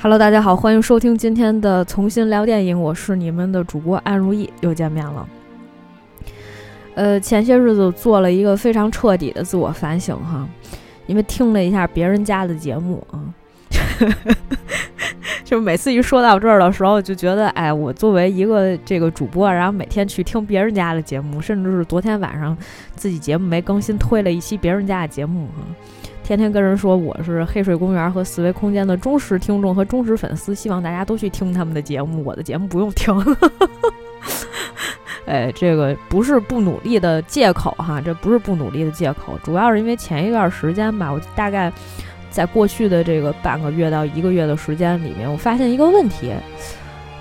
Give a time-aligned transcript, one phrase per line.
[0.00, 5.28] Hello，大家好，欢迎收听今天的重新聊电影，我是你们的主播安如意，又见面了。
[6.94, 10.48] 呃，前些日子做了一个非常彻底的自我反省哈，
[11.08, 13.18] 因为听了一下别人家的节目啊，
[15.44, 22.56] 就每次一说到这儿的时候，就觉得哎，我作为一个这个主播，然后每天去听别人家的节目，甚至是昨天晚上
[22.94, 25.64] 自己节目没更新，推了一期别人家的节目哈。
[26.28, 33.14] 天天跟人说我是黑水公园和思维空间的忠实听众和忠实粉丝，希望大家都去听他们的节目，我的节目不用听。
[35.24, 41.72] 哎，这个不是不努力的借口哈，这不是不努力的借口，主要是因为前一段时间吧，我大概
[42.30, 46.30] 在过去的这个半个月到一个月的时间里面，我发现一个问题，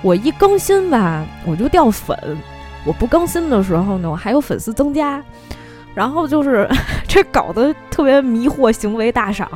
[0.02, 2.14] 我一更新吧，我就掉粉；
[2.86, 5.24] 我不更新的时候呢，我还有粉丝增加。
[5.98, 6.70] 然后就是
[7.10, 9.50] 这搞得特别迷惑，行为大赏。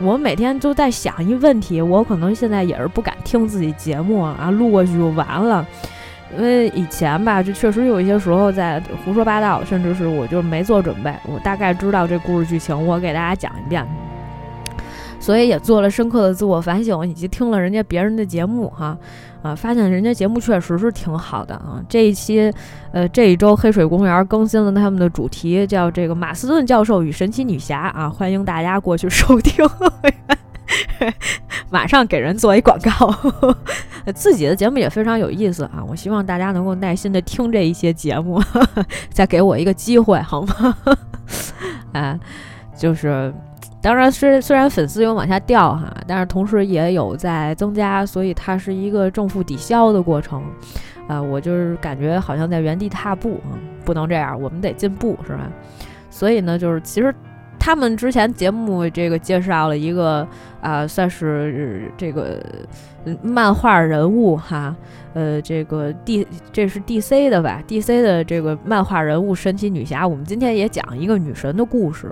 [0.00, 5.66] 我每天都在想一问题，我可能现在也是不敢听自己节目啊，录过去就完了。
[6.38, 13.86] 因为以前吧，就确实有一些时候在胡说八道，甚至是我就没做准备，我大概知道这故事剧情，我给大家讲一遍。
[15.20, 18.96] 所以也做了深刻的自我反省，以及听了人家别人的节目哈，
[19.44, 21.78] 啊发现人家节目确实是挺好的啊。
[21.86, 22.50] 这一期，
[22.92, 29.62] 呃，这一周黑水公园更新了他们的主题，叫这个马斯顿教授与神奇女侠啊，欢迎大家过去收听。
[31.68, 33.14] 马上给人做一广告，
[34.14, 38.42] 自己的节目也非常有意思啊，我希望大家能够耐心的听这一些节目，
[39.12, 40.76] 再给我一个机会好吗？
[41.92, 42.18] 啊，
[42.74, 43.30] 就是。
[43.84, 50.42] 当然，虽虽然粉丝有往下掉哈，但是同时也有在增加，所以它是一个正负抵消的过程。
[51.06, 53.52] 啊，我就是感觉好像在原地踏步啊，
[53.84, 55.50] 不能这样，我们得进步，是吧？
[56.08, 57.14] 所以呢，就是其实
[57.58, 60.26] 他们之前节目这个介绍了一个
[60.64, 62.42] 啊，算是这个
[63.22, 64.74] 漫画人物哈。
[65.12, 72.10] 呃，这个 D 这是 DC 的吧？DC 的这个漫画人物神奇女侠，我们今天也讲一个女神的故事，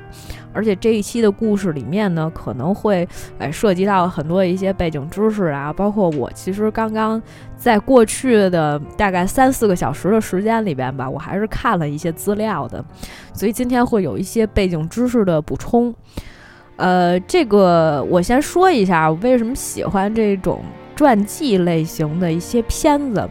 [0.53, 3.09] 而且这一期的故事里面呢，可能会
[3.39, 7.21] 哎涉及到很多一些背景知识啊，包括我其实刚刚
[7.57, 12.85] 在过去的大概三四个小时的时间里边吧，我还是看了一些资料的，
[13.33, 15.93] 所以今天会有一些背景知识的补充。
[16.83, 20.61] 呃，这个我先说一下，我为什么喜欢这种。
[20.95, 23.29] 传记类型的一些片子，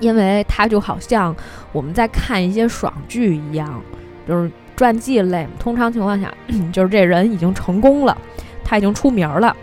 [0.00, 1.36] 因为它就好像
[1.70, 3.80] 我们在看一些爽剧一样，
[4.26, 5.46] 就是传记类。
[5.58, 6.32] 通常情况下，
[6.72, 8.16] 就是这人已经成功了，
[8.64, 9.54] 他已经出名了，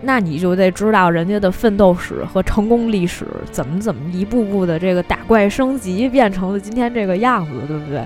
[0.00, 8.02] 那你就得知道人家的奋斗史和成功历史，怎么怎么一步步的这个打怪升级，变成了今天这个样子，对不对？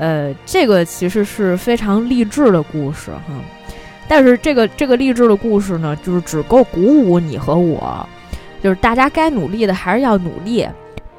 [0.00, 3.34] 呃，这个其实是非常励志的故事，哈。
[4.08, 8.04] 但是这个这个励志的故事呢，就是只够鼓舞你和我，
[8.62, 10.66] 就是大家该努力的还是要努力。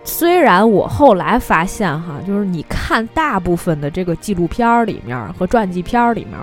[0.03, 6.37] 虽然我后来发现哈，就是你看大部分的这个纪录片儿里面和传记片儿里面，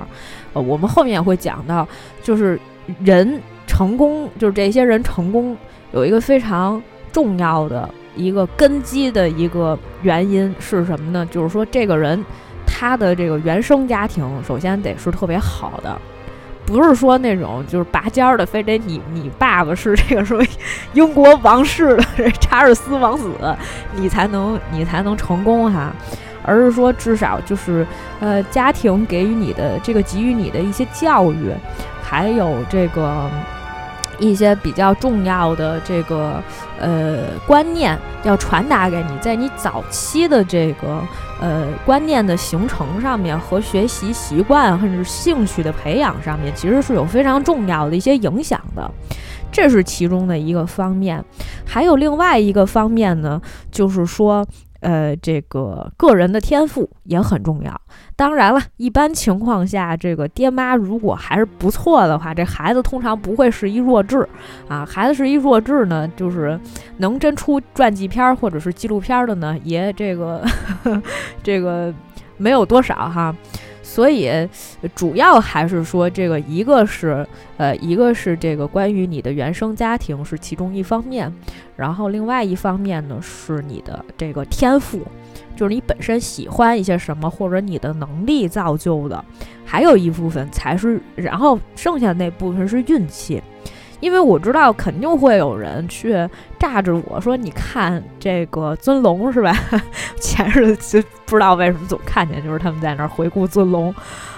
[0.52, 1.86] 呃，我们后面会讲到，
[2.22, 2.58] 就是
[3.02, 5.56] 人成功，就是这些人成功
[5.92, 11.24] 有一个非常重要的一个根基的一个原因是什么呢？
[11.30, 12.22] 就是说这个人
[12.66, 15.96] 他的这个原生家庭首先得是特别好的。
[16.66, 20.44] 不是说那种就是拔尖儿的，非得你你爸爸是这个什么
[20.92, 23.30] 英国王室的查尔斯王子，
[23.94, 25.90] 你才能你才能成功哈，
[26.44, 27.86] 而是说至少就是
[28.20, 31.50] 呃家庭给予你的这个给予你的一些教育，
[32.02, 33.30] 还有这个
[34.18, 36.42] 一些比较重要的这个
[36.78, 41.02] 呃观念要传达给你，在你早期的这个。
[41.40, 48.90] 呃，观念的形成上面和学习习惯甚至兴趣的培养上面，其实是有非常重要的一些影响的，
[49.52, 51.24] 这是其中的一个方面。
[51.64, 53.40] 还有另外一个方面呢，
[53.70, 54.44] 就是说。
[54.80, 57.80] 呃，这个个人的天赋也很重要。
[58.18, 64.28] 当然了，一般情况下，这个爹妈如果还是不错的话，这孩子通常不会是一弱智
[64.66, 64.84] 啊。
[64.84, 66.58] 孩子是一弱智呢，就是
[66.96, 70.44] 能真出传记片或者是纪录片的呢，也这个
[71.44, 71.94] 这个
[72.36, 73.32] 没有多少哈。
[73.84, 74.28] 所以，
[74.96, 77.24] 主要还是说这个，一个是，
[77.56, 81.32] 呃，一个是这个关于你的原生家庭是其中一方面，
[81.76, 85.00] 然后另外一方面呢是你的这个天赋，
[85.58, 89.24] 就是你本身喜欢一些什么，或者你的能力造就的，
[89.64, 93.42] 还有一部分才是，然后剩下那部分是运气。
[94.00, 96.16] 因为我知道肯定会有人去
[96.56, 99.52] 炸着我说：“你看这个尊龙是吧？”
[100.20, 103.92] 前日就不知道为什么总看见，就是他们在那儿回顾尊龙，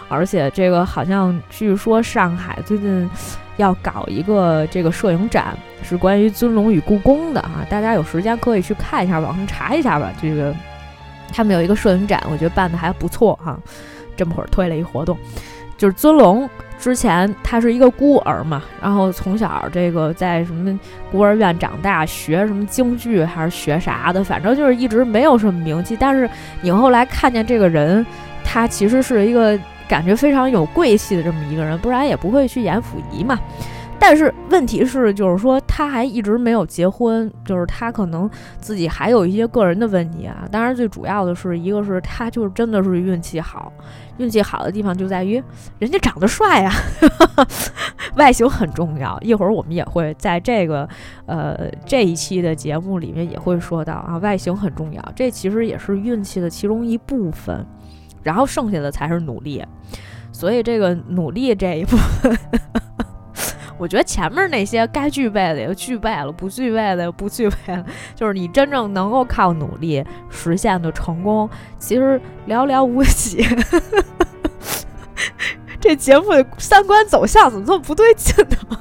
[0.09, 3.11] 而且这个好像据说上海最近
[3.59, 10.11] 要搞一个这个摄影展，是关于尊龙与故宫的啊，大家有时间可以去看一下，网上查一下吧。
[10.23, 10.57] 这个
[11.33, 13.59] 他们有一个摄影展，我觉得办的还不错哈。
[14.17, 15.17] 这么会儿推了一活动，
[15.79, 16.49] 就是尊龙。
[16.79, 20.79] 之前他是一个孤儿嘛，然后从小这个在什么
[21.13, 25.95] 孤儿院长大，学什么京剧还是学啥的，反正就是一直没有什么名气。
[26.01, 26.29] 但是
[26.63, 28.05] 你后来看见这个人，
[28.43, 33.39] 他其实是一个感觉非常有贵气的这么一个人，不然也不会去演溥仪嘛。
[34.01, 40.49] 但是问题是，就是说他还一直没有结婚，就是他可能自己还有一些个人的问题啊。
[40.51, 43.71] 当然，最主要的是一个是他就是真的是运气好，
[44.17, 45.41] 运气好的地方就在于
[45.79, 46.73] 人家长得帅 呀，
[48.17, 49.21] 外形很重要。
[49.21, 50.89] 一会儿我们也会在这个
[51.27, 57.65] 呃这一期的节目里面也会说到啊，外形很重要，这其实也是运气的其中一部分，
[58.23, 59.63] 然后剩下的才是努力。
[60.33, 62.35] 所以这个努力这一部分。
[63.81, 67.83] 我觉得前面那些该具备的也具备了，不具备的也不具备了。
[68.15, 71.49] 就是你真正能够靠努力实现的成功，
[71.79, 73.43] 其实寥寥无几。
[75.81, 78.35] 这节目的三观走向怎么这么不对劲
[78.69, 78.79] 呢？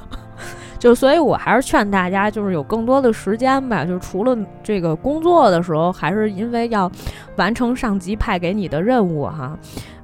[0.78, 3.84] 就所以，我还是劝大家，就是有更多的时间吧。
[3.84, 6.90] 就除了这个工作的时候，还是因为要
[7.36, 9.58] 完成上级派给你的任务哈。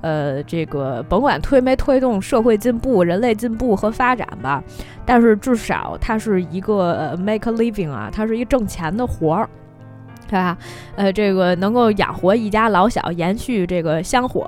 [0.07, 4.63] 呃，这个甭管推没推动社会进步、人类进步和发展吧，
[5.05, 9.49] 但是至少它是一个 make a living 啊，它是一个挣钱的活儿，
[10.29, 10.57] 对吧？
[10.95, 14.47] 呃，这个能够养活一家老小，延续这个香火，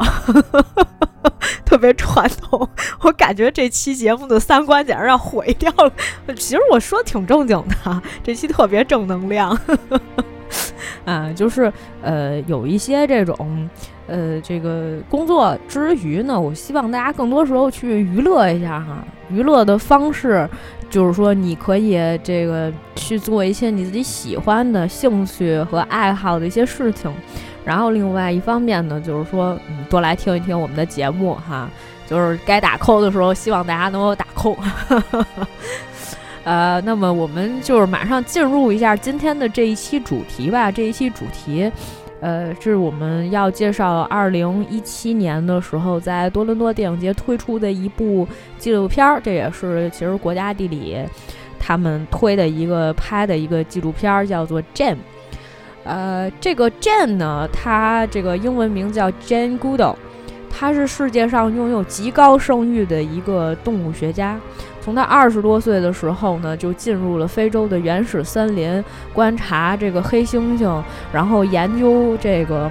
[1.67, 2.69] 特别传统。
[3.01, 5.93] 我感觉这期节目的三观简直要毁掉了。
[6.37, 9.59] 其实我说挺正经的，这期特别正能量。
[11.05, 11.73] 啊，就是
[12.03, 13.69] 呃，有一些这种。
[14.11, 19.05] 呃，这个工作之余呢，我希望大家更多时候去娱乐一下哈。
[19.29, 20.49] 娱乐的方式
[20.89, 27.13] 就是说，你可以这个去做一些你自己喜欢的兴趣和爱好的一些事情。
[27.67, 31.69] 然后另外一方面呢，就是说，嗯，多来听一听我们的节目哈。
[32.09, 34.57] 就是该打扣的时候，希望大家能够打扣。
[36.49, 40.73] 呃，那么我们就是马上进入一下今天的这一期主题吧。
[40.73, 41.71] 这一期主题。
[42.21, 48.27] 呃，是我们要介绍二零一七年的时候在多伦多电影节推出的一部
[48.59, 50.97] 纪录片儿，这也是其实国家地理
[51.61, 54.95] 他们推的一个拍的一个纪录片儿，叫做《Jane》。
[55.85, 59.97] 呃，这个 Jane 呢，它这个英文名叫 Jane Goodall，
[60.51, 64.41] 她是世界上拥有极高声誉的一个动物学家。
[64.89, 68.83] 从他二十多岁的时候呢，就进入了非洲的原始森林，
[69.13, 70.83] 观察这个黑猩猩，
[71.13, 72.71] 然后研究这个，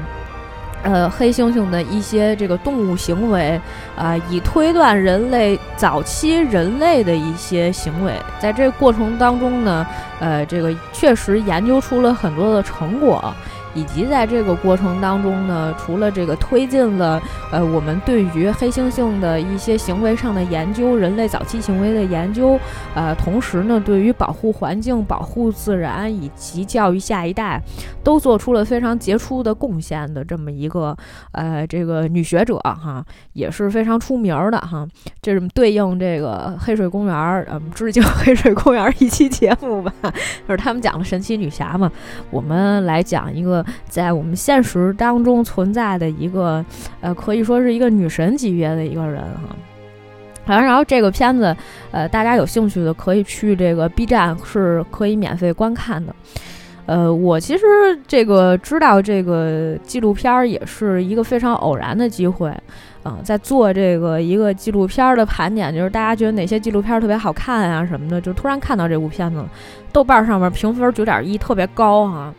[0.81, 3.61] 呃，黑猩猩的一些这个动物行为，
[3.95, 8.11] 啊，以推断人类早期人类的一些行为。
[8.39, 9.85] 在这过程当中呢，
[10.19, 13.31] 呃，这个确实研究出了很多的成果。
[13.77, 17.21] 以及在这个过程当中呢，除了这个推进了
[17.51, 22.59] 呃我们对于黑猩猩的一些行为上的研究，人类早期行为的研究，
[22.95, 27.62] 呃，同时呢，对于保护环境、保护自然以及教育下一代，
[28.03, 30.97] 都做出了非常杰出的贡献的这么一个
[31.33, 34.88] 呃这个女学者哈，也是非常出名的哈。
[35.22, 39.93] 这是对应这个黑水公园儿，嗯，致敬 黑水公园一期节目吧，
[40.48, 41.91] 就是他们讲的神奇女侠嘛，
[42.31, 43.63] 我们来讲一个。
[43.88, 46.63] 在我们现实当中存在的一个，
[47.01, 49.55] 呃，可以说是一个女神级别的一个人哈。
[50.45, 51.55] 反正，然后这个片子，
[51.91, 56.15] 呃，大家有兴趣的可以去这个 B 站是可以免费观看的。
[56.86, 57.65] 呃，我其实
[58.07, 62.50] 这个知道这个纪录片也是一个非常偶然的机会，
[63.03, 69.43] 嗯，在做这个一个纪录片的盘点，就是大家觉得哪些纪录片特别好看啊什么的，就突然看到这部片子，
[69.91, 72.33] 豆瓣上面评分九点一，特别高哈。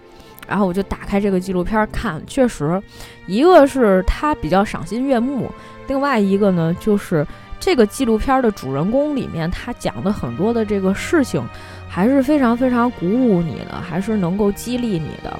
[0.49, 2.83] 然后我就打开这个纪录片看，确实，
[3.27, 5.51] 一个是它比较赏心悦目，
[5.87, 7.27] 另外一个呢，就是
[7.61, 11.43] 这个纪录片的主人公里面，他讲的很多的这个事情，
[11.89, 15.39] 还是非常非常鼓舞你的，还是能够激励你的。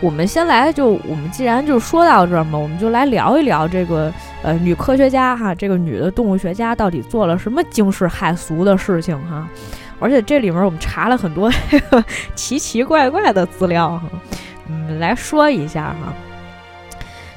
[0.00, 4.10] 我们先来就，我们既然就说到这儿嘛，我们就来聊一聊这个
[4.42, 9.46] 呃女科学家哈，这个女的动物学家到底做了什么惊世骇俗的事情哈。
[10.00, 11.50] 而且这里面我们查了很多
[12.34, 14.02] 奇奇怪怪的资料哈，
[14.68, 16.12] 嗯，来说一下哈。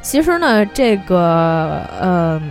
[0.01, 2.41] 其实呢，这个嗯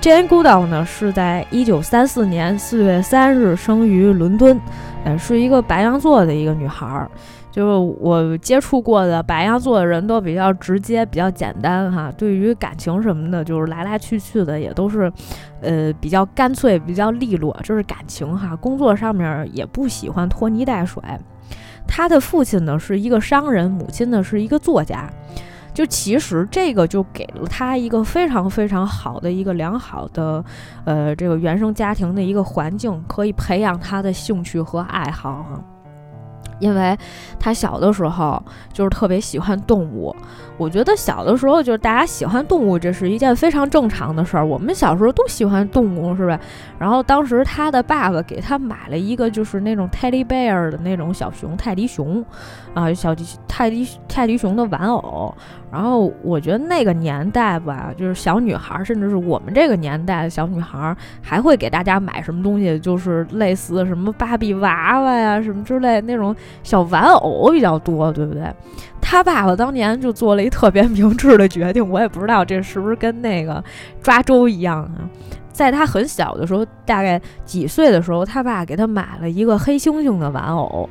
[0.00, 4.58] Jane Goodall 呢是在一九三四年四月三日生于伦敦，
[5.04, 7.10] 呃，是一个白羊座的一个女孩儿。
[7.50, 12.10] 就是我接触过的白羊座的人都比较直接，比较简单哈。
[12.16, 15.12] 对于感情什么的，就是来来去去的也都是，
[15.60, 17.54] 呃，比较干脆，比较利落。
[17.62, 18.56] 这是感情哈。
[18.56, 21.02] 工作上面也不喜欢拖泥带水。
[21.86, 25.10] 他的父亲呢是一个商人，母亲呢是一个作家。
[25.72, 30.44] 就其实这个就给了他一个非常非常好的一个良好的，
[30.84, 35.64] 呃，这个原生家庭的一个环境，可以培养他的兴趣和爱好哈。
[36.60, 36.96] 因为
[37.38, 38.40] 他小的时候
[38.72, 40.14] 就是特别喜欢动物，
[40.56, 44.46] 我觉得小的时候就是大家喜欢动物，这是一件非常正常的事儿。
[44.46, 46.38] 我们小时候都喜欢动物，是吧？
[46.78, 52.24] 然后当时他的爸爸给他买了一个就是那种 teddy bear 的那种小熊，泰迪熊，
[52.74, 53.14] 啊，小
[53.48, 55.34] 泰迪泰迪熊的玩偶。
[55.72, 68.42] 然后我觉得那个年代吧，就是小女孩，甚至是我们这个年代的小女孩，还会给大家买什么东西，就是类似什么芭比娃娃呀什么之类那种小玩偶比较多，对不对？
[69.00, 73.62] 他爸爸当年就做了一特别明智的决定，我也不知道这是不是跟那个
[74.02, 75.08] 抓周一样啊。
[75.52, 80.88] 在他很小的时候，大概几岁的时候，他爸给他买了一个黑猩猩的玩偶。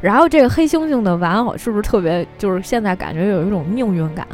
[0.00, 2.26] 然后这个黑猩猩的玩偶是不是特别？
[2.38, 4.26] 就是现在感觉有一种命运感。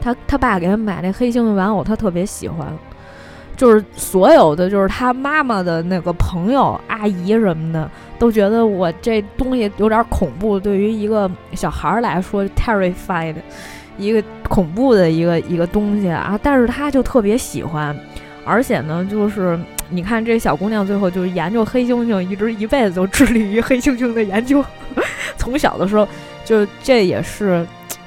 [0.00, 2.66] 他他爸给他买那黑猩猩玩偶，他特别喜欢。
[3.56, 10.60] 就是所有的，就是他妈妈的那个朋友、阿姨什么的，都觉得我这东西有点恐怖。
[10.60, 13.34] 对于一个小孩来说，terrified，
[13.98, 16.38] 一个恐怖的一个一个东西啊。
[16.42, 17.96] 但是他就特别喜欢，
[18.44, 19.58] 而且呢，就是。
[19.88, 24.60] 你看这小姑娘最后就是研究黑猩猩，一直一辈子都致力于黑猩猩的研究。
[25.38, 26.08] 从小的时候，
[26.44, 27.64] 就这也是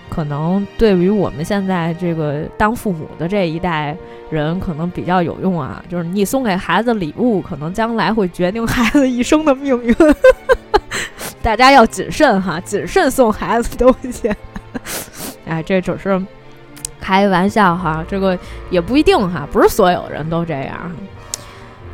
[0.09, 3.95] 可能对于我们现在这个当父母的这一代
[4.29, 5.83] 人可能比较有用啊。
[5.87, 9.95] 就是你送给孩子礼物，可能将来会决定孩子一生的命运。
[11.41, 14.29] 大家要谨慎哈，谨慎送孩子东西。
[15.45, 16.21] 哎，这只是
[16.99, 18.37] 开玩笑哈，这个
[18.69, 20.91] 也不一定哈，不是所有人都这样。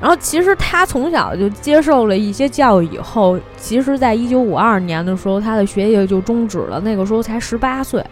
[0.01, 6.79] 然后，其实他从小就接受了一些教育，以后，其实，在一九五二年的时候，他的学业就终止了。
[6.81, 8.05] 那个时候才十八岁，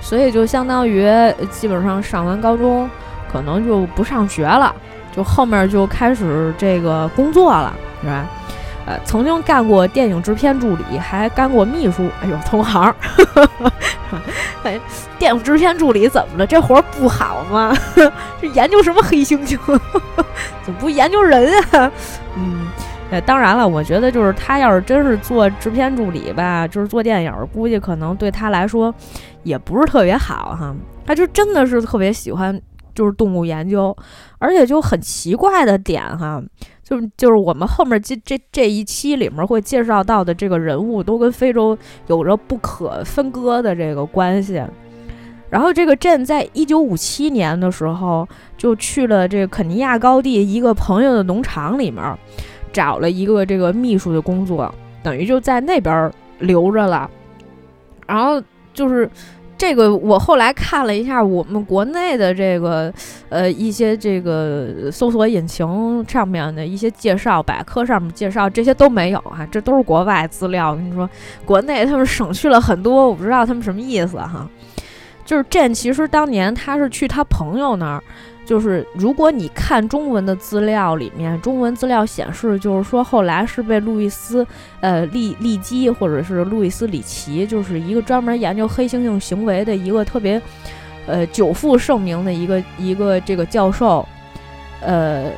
[0.00, 1.08] 所以就相当于
[1.50, 2.90] 基本上上完高中，
[3.32, 4.74] 可能就不上学了，
[5.16, 8.26] 就后面就开始这个工作了，是吧？
[8.86, 12.08] 呃，曾经干过电影制片助理，还干过秘书。
[12.20, 12.94] 哎呦，同行，
[14.64, 14.80] 哎，
[15.18, 16.46] 电影制片助理怎么了？
[16.46, 17.72] 这活儿不好吗？
[18.40, 19.56] 这研究什么黑猩猩？
[20.64, 21.90] 怎么不研究人啊？
[22.36, 22.66] 嗯，
[23.10, 28.92] 呃，当然了，我觉得就是他要是真是做制片助理吧，就是做电影，估计可能对他来说
[29.44, 30.74] 也不是特别好哈。
[31.06, 32.60] 他就真的是特别喜欢
[32.94, 33.96] 就是动物研究，
[34.38, 36.42] 而且就很奇怪的点哈。
[36.82, 41.76] 就是就是我们后面这这这一期里面会介绍到的这个人物，都跟非洲
[42.08, 44.62] 有着不可分割的这个关系。
[45.48, 52.02] 然后这个镇在一九五七年的时候，就去了这个肯尼亚高地一个朋友的农场里面，
[52.72, 57.10] 找了一个这个秘书的工作，等于就在那边留着了。
[58.06, 58.42] 然后
[58.74, 59.08] 就是。
[59.62, 62.92] 这个我后来看了一下，我们国内的这个
[63.28, 70.72] 呃一些这个搜索引擎上面的一些介绍，百科上面介绍这些都没有啊，这都是国外资料。
[70.72, 71.08] 我跟你说，
[71.44, 74.50] 国内他们省去了很多，我不知道他们什么意思哈。
[75.24, 78.02] 就是这其实当年他是去他朋友那儿。
[78.44, 84.46] 就是如果你看中文的资料里面，中文资料显示，就是说后来是被路易斯，
[84.80, 90.40] 呃，利利基或者是路易斯里奇，就是一个专门研究黑猩猩行为的一个特别，
[91.06, 94.06] 呃，久负盛名的一个一个这个教授，
[94.80, 95.30] 呃，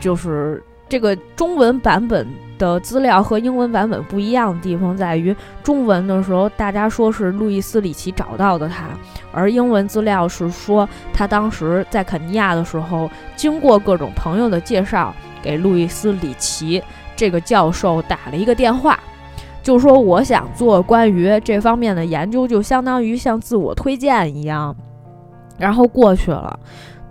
[0.00, 2.26] 就是这个中文版本。
[2.58, 8.88] 的资料和英文版本不一样的地方在于，中文的时候大家说是路易斯里奇找到的他，
[9.32, 16.82] 而英文资料是说他当时在肯尼亚的时候，经过各种朋友的介绍，给路易斯里奇
[17.16, 18.98] 这个教授打了一个电话，
[19.62, 24.74] 就说我想做关于这方面的研究，就相当于像自我推荐一样，
[25.56, 26.58] 然后过去了。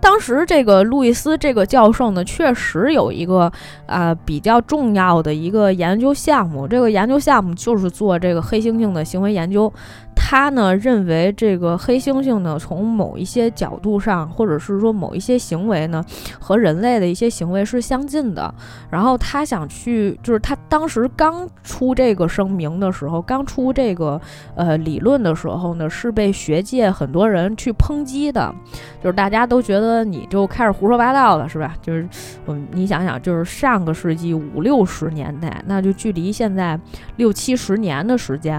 [0.00, 3.50] 当时这个路易斯这个教授呢，确实有一个
[3.86, 9.72] 呃比较重要的一个研究项目，这个研究项目就是做这个黑猩猩的行为研究。
[10.20, 16.04] 他呢认为这个黑猩猩呢，从某一些角度上，或者是说某一些行为呢，
[16.40, 18.52] 和人类的一些行为是相近的。
[18.90, 24.20] 然后他想去，就是他当时刚出这个声明的时候，刚出这个
[24.56, 28.52] 呃理论的时候呢，是被学界很多人去抨击的，
[29.00, 29.98] 就是大家都觉得。
[30.08, 31.76] 你就开始胡说八道了，是吧？
[31.82, 32.08] 就是
[32.46, 36.80] 我你想想，就是上个世纪五六十年代，那就距离现在
[37.16, 38.58] 六七十年的时间，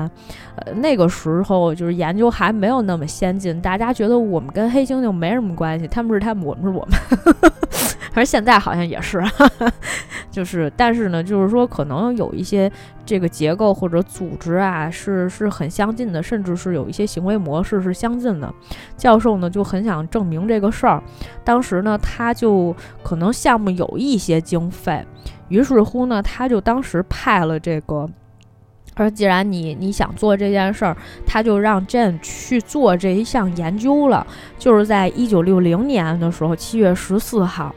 [0.58, 6.98] 呃，那个时候就是研究还没有那么先进，大家觉得我们跟黑猩猩没什么关系，他们是他们，我们是我们。
[8.12, 9.24] 反正现在好像也是，
[10.32, 12.70] 就是，但是呢，就是说可能有一些
[13.06, 18.52] 这个结构或者组织啊，是是很相近的，甚至是有一些行为模式是相近的。
[18.98, 21.02] 教授呢就很想证明这个事儿，
[21.44, 25.06] 当时呢他就可能项目有一些经费，
[25.50, 28.10] 于是乎呢他就当时派了这个，
[29.00, 34.28] 他说既然你你想做这件事儿，他就让 Jane 去做这一项研究了，
[34.58, 37.74] 就是在一九六零年的时候，七月十四号。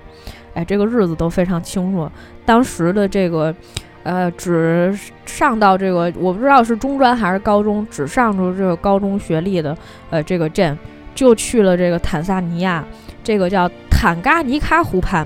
[0.54, 2.10] 哎，这个日子都非常清楚。
[2.44, 3.54] 当时的这个，
[4.02, 9.78] 呃，只上到这个，我不知道是中专还是高中，只上出这个高中学历的，
[10.10, 10.76] 呃，这个镇
[11.14, 12.84] 就去了这个坦萨尼亚，
[13.22, 15.24] 这个叫坦嘎尼卡湖畔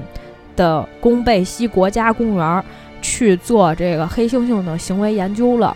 [0.54, 2.62] 的贡贝西国家公园
[3.00, 5.74] 去做这个黑猩猩的行为研究了。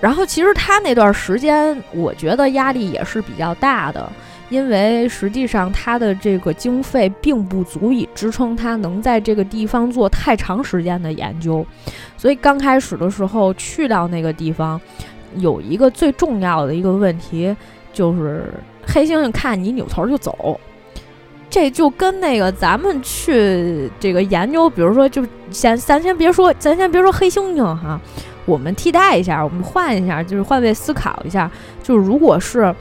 [0.00, 4.10] 然后，其实他那段时间，我觉得压力也是比较大的。
[4.48, 11.66] 因为实际上他的这个经费并不足以支撑他能在这个地方做太长时间的研究，
[12.16, 14.80] 所以刚开始的时候去到那个地方，
[15.38, 17.56] 有一个最重要的一个问题
[17.92, 18.54] 就是
[18.86, 20.60] 黑猩猩看你扭头就走，
[21.50, 28.00] 这就跟那个咱们去这个研究，比如说就先咱先别说咱先别说黑猩猩哈，
[28.46, 31.50] 我们替代一下，我们换一下，就是换位思考一下，
[31.82, 32.74] 就是如果是。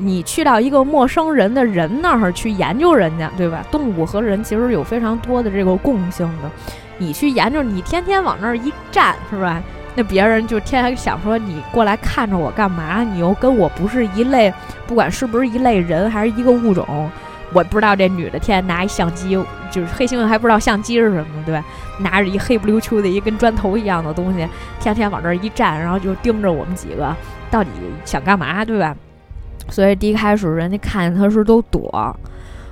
[0.00, 3.66] 你去到一个陌生人的人那儿去研究人家，对吧？
[3.68, 6.48] 动物和人其实有非常多的这个共性的。
[6.98, 9.60] 你去研究，你天天往那儿一站，是吧？
[9.96, 13.02] 那别人就天天想说你过来看着我干嘛？
[13.02, 14.54] 你又跟我不是一类，
[14.86, 17.10] 不管是不是一类人，还是一个物种，
[17.52, 19.30] 我不知道这女的天天拿一相机，
[19.70, 21.64] 就是黑猩猩还不知道相机是什么，对吧？
[22.00, 24.46] 拿着一黑不溜秋的一跟砖头一样的东西，
[24.80, 27.14] 天天往这儿一站，然后就盯着我们几个，
[27.50, 27.70] 到底
[28.04, 28.94] 想干嘛，对吧？
[29.70, 32.16] 所以第一开始人家看见他时都躲，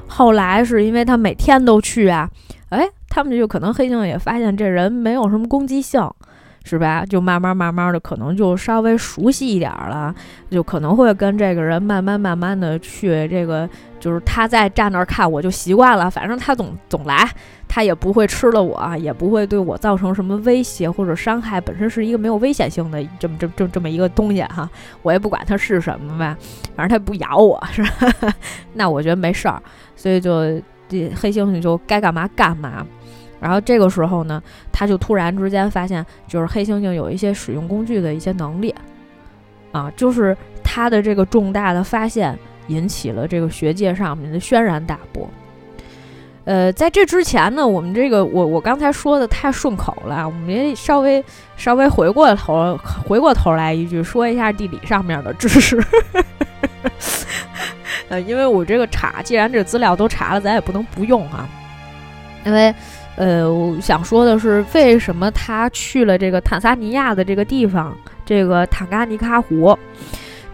[0.06, 2.28] 后来是因为他每天都去啊，
[2.68, 6.00] 哎，他们就可能黑猩猩也发现这人没有什么攻击性。
[6.68, 7.06] 是吧？
[7.06, 10.12] 就慢慢慢慢的，可能就稍微熟悉一点了，
[10.50, 16.10] 就可能会跟这个人慢慢慢慢的去这个，就是他在站那儿看，我就习惯了。
[16.10, 17.30] 反正他总总来，
[17.68, 21.60] 他也不会吃了我，也不会对我造成什么威胁或者伤害。
[21.60, 24.68] 本身是一个没有危险性的这么这这这么一个东西哈，
[25.02, 26.36] 我也不管它是什么呗，
[26.74, 28.34] 反正它不咬我，是吧？
[28.74, 29.62] 那我觉得没事儿，
[29.94, 32.84] 所以就这黑猩猩就该干嘛干嘛。
[33.46, 38.74] 然后这个时候呢，他就突然之间发现，就是黑猩猩有一些使用工具的一些能力，
[39.70, 45.30] 啊，就是他的这个重大的发现引起了这个学界上面的轩然大波。
[46.44, 51.24] 呃，在这之前呢，我们这个我我刚才说的太顺口了，我们也稍微
[51.56, 55.80] 稍微回过头回过头来一句，说一下地理上面的知识。
[58.10, 61.48] 呃，因为我这个查，既然这资料都查了，咱也不能不用啊，
[62.44, 62.74] 因为。
[63.16, 69.76] 呃，我想说的是，为什么他去了这个坦桑尼亚的这个地方，这个坦嘎尼卡湖？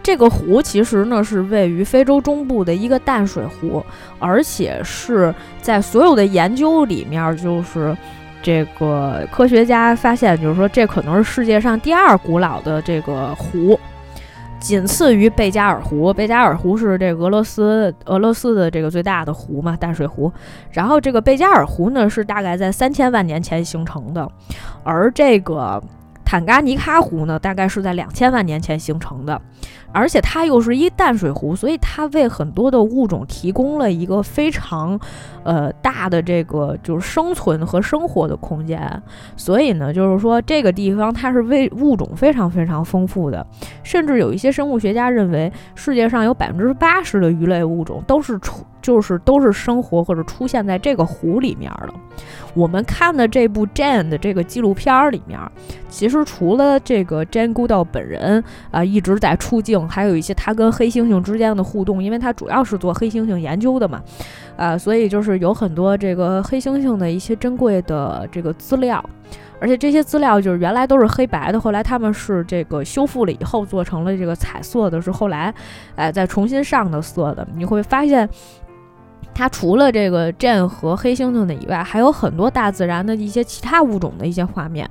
[0.01, 3.85] 这个湖其实呢是位于非洲中部的一个淡水湖，
[4.19, 7.95] 而且是在所有的研究里面，就是
[8.41, 13.79] 这个科学家发现，就是说这可能是世界上第二古老的这个湖。
[14.63, 20.31] 仅次于贝加尔湖，贝加尔湖是这俄罗斯俄罗斯的这个最大的湖嘛，淡水湖。
[20.71, 24.25] 然后这个贝加尔湖呢，是大概在三千万年前形成的，
[24.85, 25.83] 而这个
[26.33, 29.39] 坦嘎尼卡湖呢，大概是在两千万年前形成的。
[29.91, 34.99] 而且它又是一淡水湖，所以它为很多的物种提供了一个非常，
[35.43, 38.81] 呃大的这个就是生存和生活的空间。
[39.37, 43.45] 所以呢，就是说这个地方它是为物种非常非常丰富的，
[43.83, 51.93] 甚至有一些生物学家认为，世界上有百分之八十的鱼类物种都是出就是都是生活或者出现在这个湖里面的。
[52.53, 55.39] 我们看的这部 Jane 的这个纪录片里面，
[55.89, 59.87] 其实除了这个 Jane Goodall 本人啊一直在出镜。
[59.87, 64.01] 还有一些他跟黑猩猩之间的互动，因为他主要是做黑猩猩研究的嘛，
[64.57, 69.03] 啊，所以就是有很多这个黑猩猩的一些珍贵的这个资料，
[69.59, 75.53] 而且这些资料就是原来都是黑白的，后来他们是这个修复了以后做成了这个彩色的，是后来，
[75.95, 77.47] 哎，再重新上的色的。
[77.55, 78.27] 你会发现，
[79.33, 84.89] 它除了这个 Jane 和黑猩猩的以外，还有很多大自然的一些其他物种的一些画面，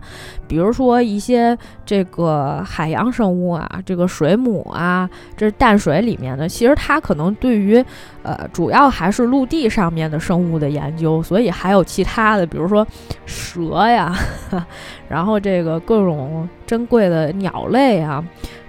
[0.49, 6.49] 比如说一些这个海洋生物啊，这个水母啊，这是淡水里面的。
[6.49, 7.85] 其实它可能对于
[8.23, 12.87] 呃主要还是陆地上面的生物的研究，所以还有其他的，比如说
[13.25, 14.13] 蛇呀，
[15.09, 18.25] 然后这个各种珍贵的鸟类啊。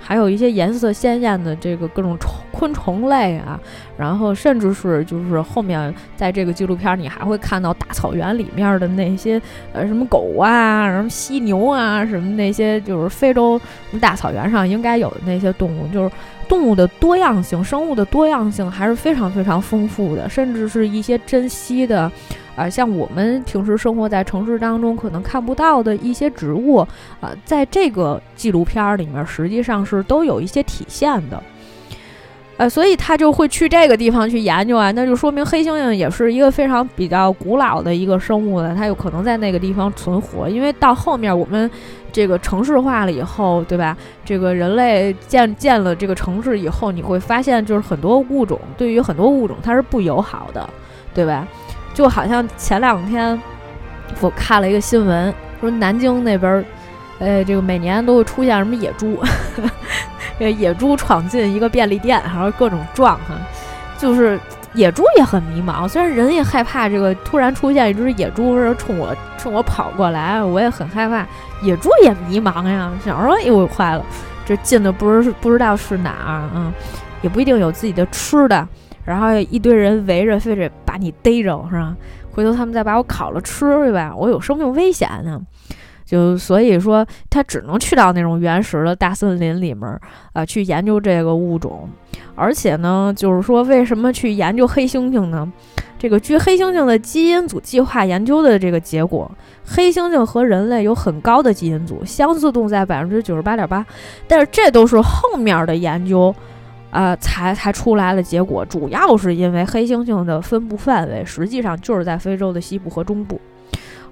[0.06, 3.60] 还有一些颜色鲜艳的这个各种虫昆虫类啊，
[3.98, 13.60] 然后甚至是就是后面在这个纪录片你还会看到大草原里面的那些呃什么狗啊，什么犀牛啊，什么那些就是非洲
[14.02, 16.12] 大草原上应该有的那些动物，就是
[16.48, 22.12] 动物的多样性、生物的多样性还是非常非常丰富的，甚至是一些珍稀的。
[22.56, 26.78] 啊，像我们平时生活在城市当中可能看不到的一些植物，
[27.20, 31.42] 啊，在这个纪录片里面实际上是都有一些体现的，
[32.58, 41.70] 呃，所以他就会去这个地方去研究啊，那就说明黑猩猩也是一个非常比较古老的一个生物了，它有可能在那个地方存活，因为到后面我们
[42.12, 43.98] 这个城市化了以后，对吧？
[44.24, 50.70] 这个人类建建了这个城市以后，你会发现就是很多物种对于很多物种它是不友好的，
[51.14, 51.48] 对吧？
[51.94, 53.40] 就好像前两天
[54.20, 56.64] 我看了一个新闻，说南京那边，
[57.20, 59.22] 呃，这个每年都会出现什么野猪，
[60.38, 63.36] 这 野猪闯进一个便利店，然后各种撞哈，
[63.98, 64.40] 就是
[64.74, 65.88] 野猪也很迷茫。
[65.88, 71.26] 虽然人也害怕这个突然出现一只野猪冲我冲我跑过来，我也很害怕，
[71.62, 74.04] 野猪也迷茫呀，想说哎呦坏了，
[74.46, 76.74] 这进的不是不知道是哪儿啊，
[77.22, 78.68] 也不一定有自己的吃的。
[79.06, 81.96] 然后一堆人围着，非得把你逮着，是吧？
[82.32, 84.14] 回头他们再把我烤了吃，对吧？
[84.16, 85.40] 我有生命危险呢。
[86.14, 90.00] 就所以说，他只能去到那种原始的大森林里面
[90.34, 91.90] 啊，去研究这个物种。
[92.36, 95.52] 而且呢，就是说，为什么去研究黑猩猩呢？
[95.98, 99.32] 这个据黑猩猩的基因组计划研究的这个结果，
[99.66, 103.84] 黑猩猩和人类有很高的基因组相似度在百分之九十八点八，
[104.28, 106.32] 但是这都是后面的研究。
[106.92, 113.42] 呃，才才出来的结果，主要是因为黑猩猩的分布范围实际上就是在非洲的西部和中部，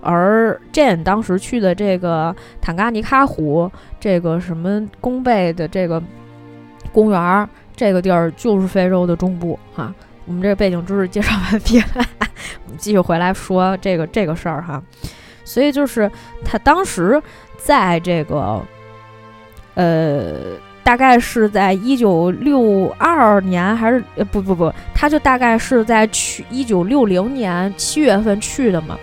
[0.02, 6.02] 而 Jane 当时去的这个坦嘎尼卡湖，这个什么弓背的这个
[6.92, 9.94] 公园儿，这个地儿就是非洲的中部哈。
[10.26, 11.86] 我们这个背景知识介绍完毕了，
[12.66, 14.82] 我们继续回来说这个这个事儿哈。
[15.44, 16.10] 所以就是
[16.44, 17.22] 他当时
[17.58, 18.62] 在这个，
[19.76, 20.34] 呃。
[20.84, 28.98] 大概是在一九六二年，还是呃不不不，他就大概是在去一九六零年七月份去的嘛。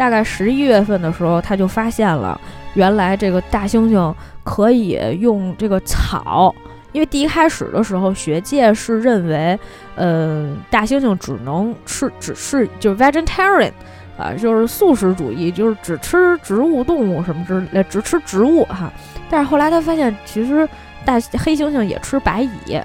[0.00, 2.40] 大概十一月份的时候，他就发现了，
[2.72, 6.54] 原来这个大猩猩可以用这个草，
[6.92, 9.58] 因为第一开始的时候，学界是认为，
[9.96, 13.72] 嗯，大猩猩只能吃，只是就是 vegetarian，
[14.16, 18.90] 啊，就是素食主义，就是只吃植物、动物什么之类，只吃植物哈。
[19.28, 20.66] 但是后来他发现，其实。
[21.02, 22.78] 大黑猩猩也吃白蚁，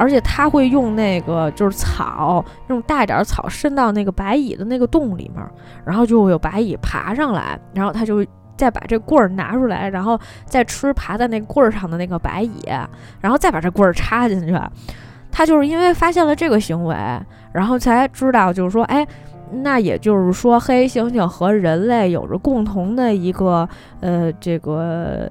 [0.00, 5.46] 而且他会用那个就是草，用大一点的草伸到那个白蚁的那个洞里面，
[5.84, 8.24] 然后就会有白蚁爬上来，然后他就
[8.56, 12.62] 再把这棍儿拿出来，然后再吃爬在那棍儿上的那个白蚁，
[13.20, 14.58] 然后再把这棍儿插进去。
[15.30, 16.96] 他就是因为发现了这个行为，
[17.52, 19.06] 然后才知道，就是说，哎，
[19.50, 23.68] 那也就是说，黑猩猩和人类有着共同的一个
[24.00, 25.28] 呃这个。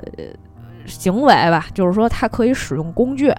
[0.85, 3.31] 行为吧，就是说它可以使用工具，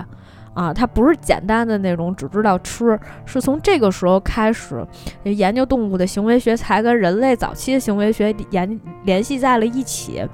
[0.54, 2.98] 啊，它不是简单的那种只知道吃。
[3.24, 4.84] 是从这个时候开始，
[5.22, 10.26] 研究动物的行为学才跟人类早期的行为学联联系在了一起。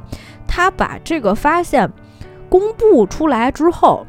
[0.46, 1.90] 他把这个发现
[2.48, 4.06] 公布出来之后，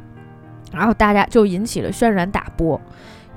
[0.71, 2.79] 然后大家就引起了轩然大波。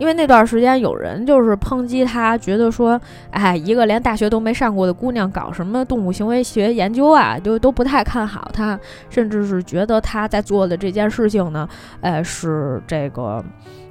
[0.01, 2.99] 因为那段时间有人就是抨击他，觉得说，
[3.31, 11.69] 哎，一个连大学都没上过的姑娘搞什么动物行为学研究啊，就都不太看好他，甚至是觉得他在做的这件事情呢，
[12.01, 13.45] 呃，是这个。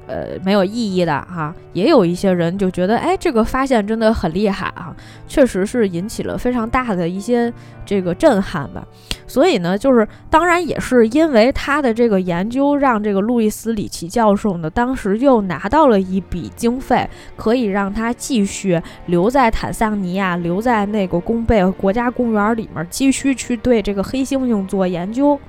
[0.09, 4.91] 呃，没有意义的哈，也有一些人就觉得，哎，这个发现真的很厉害啊，
[5.27, 7.53] 确实是引起了非常大的一些
[7.85, 8.83] 这个震撼吧。
[9.27, 25.39] 所以呢，就是当然也是因为他的这个研究，让这个路易斯·里奇教授呢，当时又拿到了一笔经费，可以让他继续留在坦桑尼亚，留在那个贡贝国家公园里面，继续去对这个黑猩猩做研究。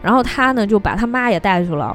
[0.00, 1.94] 然后他呢，就把他妈也带去了。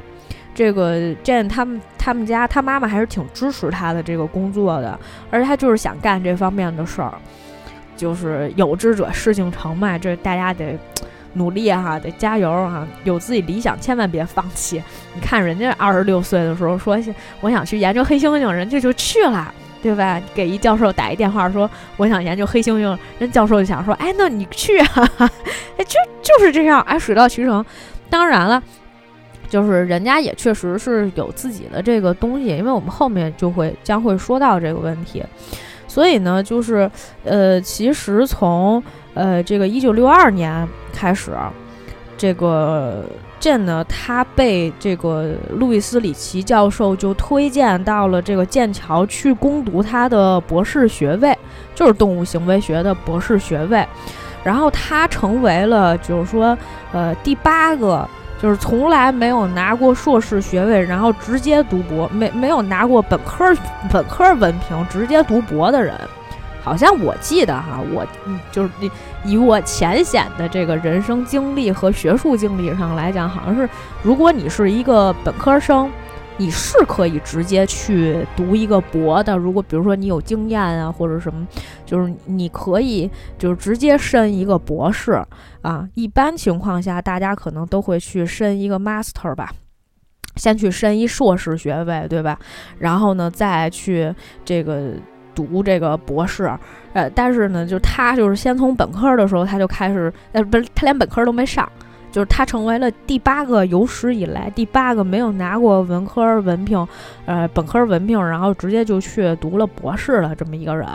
[0.54, 4.98] 这个 Jane 他们他们家他妈妈还是挺支持他的这个工作的，
[5.30, 7.12] 而且他就是想干这方面的事儿，
[7.96, 10.78] 就是有志者事竟成嘛，这大家得
[11.34, 14.82] 努力哈，得加油啊，有自己理想千万别放弃。
[15.14, 16.98] 你看人家二十六岁的时候说
[17.40, 20.20] 我想去研究黑猩猩，人家就去了，对吧？
[20.34, 25.08] 给一教授打一电话说我想研究黑猩猩，人教授就想说，哎，那你去啊，
[25.78, 27.64] 哎，就就是这样，哎，水到渠成。
[28.10, 28.62] 当然了，
[29.52, 35.22] 就是人家也确实是有自己的这个东西，因为我们后面就会将会说到这个问题。
[35.86, 36.90] 所以呢，就是
[37.22, 41.32] 呃，其实从呃这个一九六二年开始，
[42.16, 43.04] 这个。
[43.42, 51.36] 剑呢，他被这个路易斯里奇教授就推荐到了这个剑桥去攻读他的博士学位，
[51.74, 53.84] 就是动物行为学的博士学位。
[54.44, 56.56] 然后他成为了，就是说，
[56.92, 58.08] 呃，第八个
[58.42, 63.54] 就是从来没有拿过硕士学位，然后直接读博，没没有拿过本科
[63.92, 65.94] 本科文凭，直接读博的人。
[66.64, 68.06] 好像我记得哈，我，
[68.50, 68.70] 就是
[69.24, 73.68] 以我浅显的这个人生经历和学术经历上来讲，好像是
[74.02, 75.90] 如果你是一个本科生，
[76.42, 79.36] 你是可以直接去读一个博的。
[79.36, 81.46] 如果比如说你有经验啊，或者什么，
[81.86, 85.22] 就是你可以就是直接申一个博士
[85.60, 85.88] 啊。
[85.94, 89.52] 一般情况下，大家可能都会去申一个 master 吧，
[90.34, 92.36] 先去申一硕士学位，对吧？
[92.78, 94.12] 然后呢，再去
[94.44, 94.94] 这个。
[95.34, 96.52] 读这个博士，
[96.92, 101.66] 呃，但是呢，就他就是先从本科的时候他就开始，呃，不是他连本科都没上，
[102.12, 106.86] 就是他成为了第八个有史以来第八个没有拿过文科文凭，
[107.26, 110.86] 呃，本科文凭，然后直接就去读了博士的这么一个人。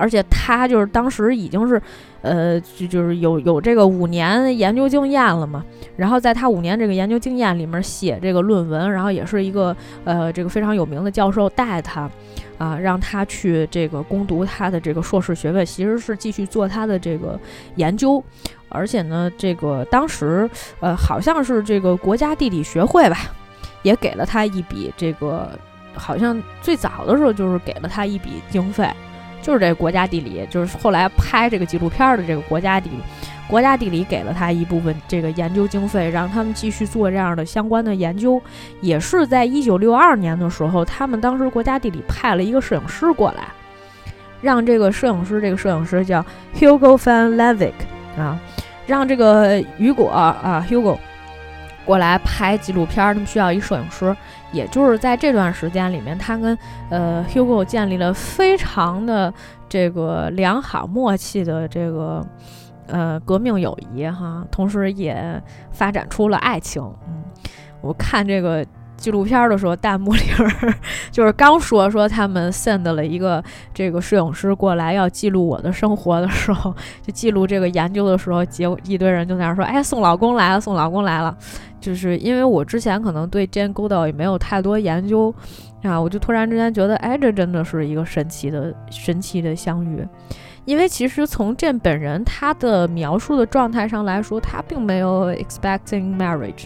[0.00, 1.80] 而且他就是当时已经是，
[2.22, 5.62] 呃，就就是有有这个五年研究经验了嘛。
[5.96, 12.10] 然后在他五年这个研究经验里面写这个论文，然后也是一个呃这个非常有名的教授带他，
[12.56, 17.38] 啊，让他去这个攻读他的这个硕士学位，其实是继续做他的这个
[17.74, 18.24] 研究。
[18.70, 20.48] 而且呢，这个当时
[20.80, 23.18] 呃好像是这个国家地理学会吧，
[23.82, 25.50] 也给了他一笔这个，
[25.94, 28.88] 好像最早的时候就是给了他一笔经费。
[29.42, 32.96] 就是这国家地理，就是后来拍这个纪录片的这个国家地理，
[33.48, 38.40] 国家地理给了他一部分这个研究经费，让他们继续做这样的相关的研究。
[38.80, 43.44] 也是在一九六二年的时候，他们当时国家地理派了一个摄影师过来，
[44.40, 46.24] 让这个摄影师，这个摄影师叫
[46.54, 47.72] Hugo van Leeuwenhoek
[48.18, 48.38] 啊，
[48.86, 50.98] 让这个雨果啊 Hugo
[51.90, 54.16] 过来拍纪录片，他们需要一摄影师。
[54.52, 56.56] 也就是在这段时间里面，他跟
[56.88, 59.34] 呃 Hugo 建立了非常的
[59.68, 62.24] 这个良好默契的这个
[62.86, 66.80] 呃革命友谊哈，同时也发展出了爱情。
[67.08, 67.24] 嗯，
[67.80, 68.64] 我看这个
[69.00, 70.74] 纪录片的时候，弹幕里边
[71.10, 81.34] 就是刚说说他们 send 了一个这个摄影师过来要记录我的生活的时候，就记录这个研究的时候，结果一堆人就在那说：“哎，送老公来了，送老公来了。”
[81.80, 85.34] 就是因为我之前可能对 Jane Goodall 也没有太多研究
[85.82, 90.06] 啊，我就突然之间觉得，哎，这真的是一个神奇的、神奇的相遇。
[90.64, 96.64] 因为其实从 Jane 本人他的描述的状态上来说，他并没有 expecting marriage，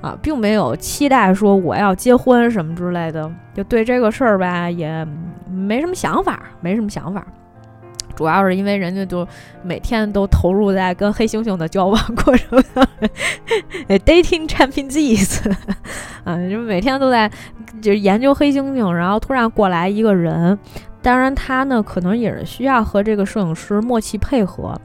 [0.00, 5.06] 啊，并没有期待说我要结婚什么之类的，就对这个事儿吧，也
[5.50, 7.26] 没什么想法，没什么想法。
[8.14, 9.28] 主要是因为人家就
[9.62, 12.82] 每天都投入在跟黑猩猩的交往过程上，
[14.06, 15.38] dating chimpanzees，
[16.24, 17.30] 啊，就每天都在
[17.82, 20.58] 就研究黑猩猩，然后突然过来一个人，
[21.06, 24.76] 当然他呢可能也是需要和这个摄影师默契配合，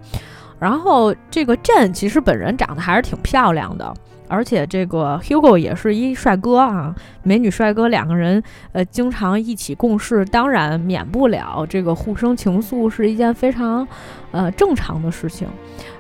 [0.59, 3.91] 然后这个朕其实本人长得还是挺漂亮的。
[4.31, 8.41] 而且这个 Hugo 也是一帅哥啊，美女帅哥两个人，
[8.71, 13.85] 呃，经常一起共事，当然免不了这个互生情愫，是一件非常，
[14.31, 15.45] 呃，正常的事情。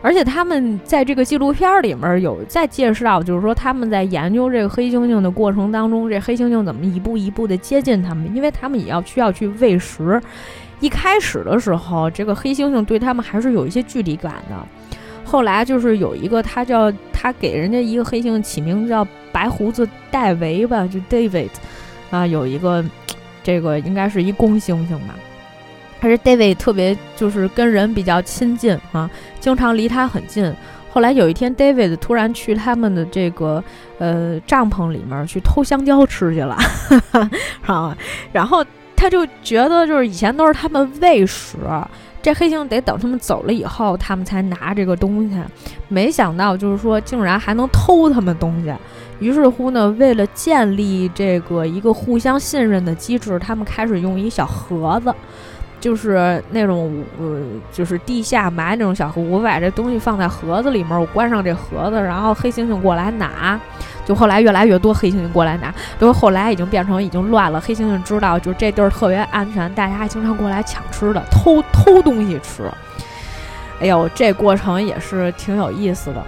[0.01, 10.21] 而且他们在这个纪录片里面有在介绍，就是说他们在研究这个黑猩猩的过程当中，这黑猩猩怎么一步一步的接近他们，因为他们也要需要去喂食。
[10.79, 14.55] 一开始的时候，这个黑猩猩对他们还是有一些距离感的。
[15.31, 21.51] 后来就是有一个，他叫他给人家一个黑猩猩起名字叫白胡子戴维吧，就 David，
[22.09, 22.83] 啊，有一个
[23.41, 25.15] 这个应该是一公猩猩吧，
[26.01, 30.53] 还是 David 特别就是跟人比较亲近啊，经常离他很近。
[30.89, 33.63] 后来有一天，David 突然去他们的这个
[33.99, 36.57] 呃帐篷里面去偷香蕉吃去了，
[37.65, 37.97] 啊，
[38.33, 38.65] 然后
[38.97, 41.55] 他就觉得就是以前都是他们喂食。
[42.21, 45.35] 这黑猩得等他们走了以后，他们才拿这个东西。
[45.87, 48.73] 没想到，就是说，竟然还能偷他们东西。
[49.19, 55.13] 于是乎呢，为了建立这个一个互相信任的机制，他们开始用一小盒子，
[55.81, 57.41] 就是那种呃，
[57.73, 63.59] 就是地下埋那种小盒，我把这东西放在盒子里面，我关上这盒子，然后黑猩猩过来拿。
[64.03, 67.59] 就后来越来越多黑猩猩过来拿，都后来已经变成已经乱了。
[67.59, 72.63] 黑猩猩知道，就这地儿特别安全，大家还经常过来抢吃的，偷偷东西吃。
[73.79, 76.23] 哎呦，这过程也是挺有意思的。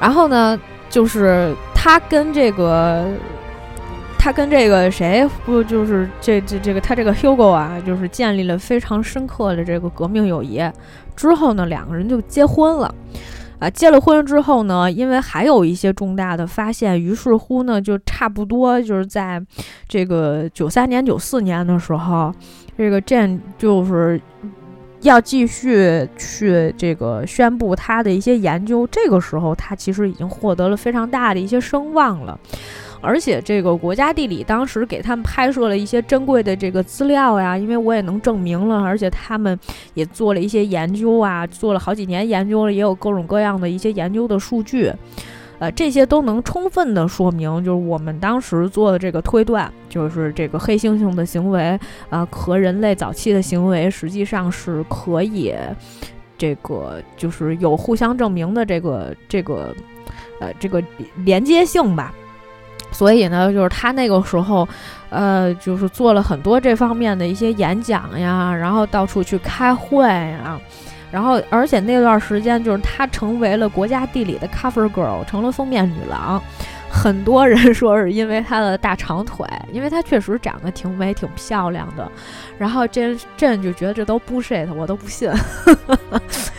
[0.00, 0.58] 然后呢，
[0.90, 3.06] 就是他跟这个，
[4.22, 10.62] 他跟这个谁不就是这这这个他这个 Hugo 啊，就是建立了非常深刻的这个革命友谊。
[11.16, 12.94] 之后呢，两个人就结婚了。
[13.58, 19.44] 啊，结了婚之后呢，因为还有一些重大的发现，于是乎呢，就差不多就是在
[19.88, 22.32] 这个九三年、九四年的时候，
[22.78, 24.20] 这个 Jane 就是
[25.00, 28.86] 要继续去这个宣布他的一些研究。
[28.86, 32.38] 这个时候，他其实已经获得了非常大的一些声望了。
[33.02, 39.58] 而且这个国家地理当时给他们拍摄了一些珍贵的这个资料呀，因为我也能证明了，而且他们
[39.94, 44.92] 也做了一些研究啊，做了好几年研究了，也有各种各样的一些研究的数据，
[45.58, 55.52] 呃，这些都能充分的说明，就是我们当时做的这个推断，就是这个黑猩猩的行为啊和人类早期的行为实际上是可以，
[56.38, 59.74] 这个就是有互相证明的这个这个
[60.38, 60.80] 呃这个
[61.24, 62.14] 连接性吧。
[62.92, 64.68] 所以呢，就是他那个时候，
[65.10, 70.60] 呃，就是做了很多这方面的一些演讲呀，然后到处去开会呀，
[71.10, 76.40] 然后而且那段时间就是他成为了国家地理的 cover girl，成了封面女郎。
[76.94, 82.06] 很多人说是因为她的大长腿，因为她确实长得挺美、挺漂亮的。
[82.58, 85.30] 然后这朕就觉得这都不 shit，我都不信。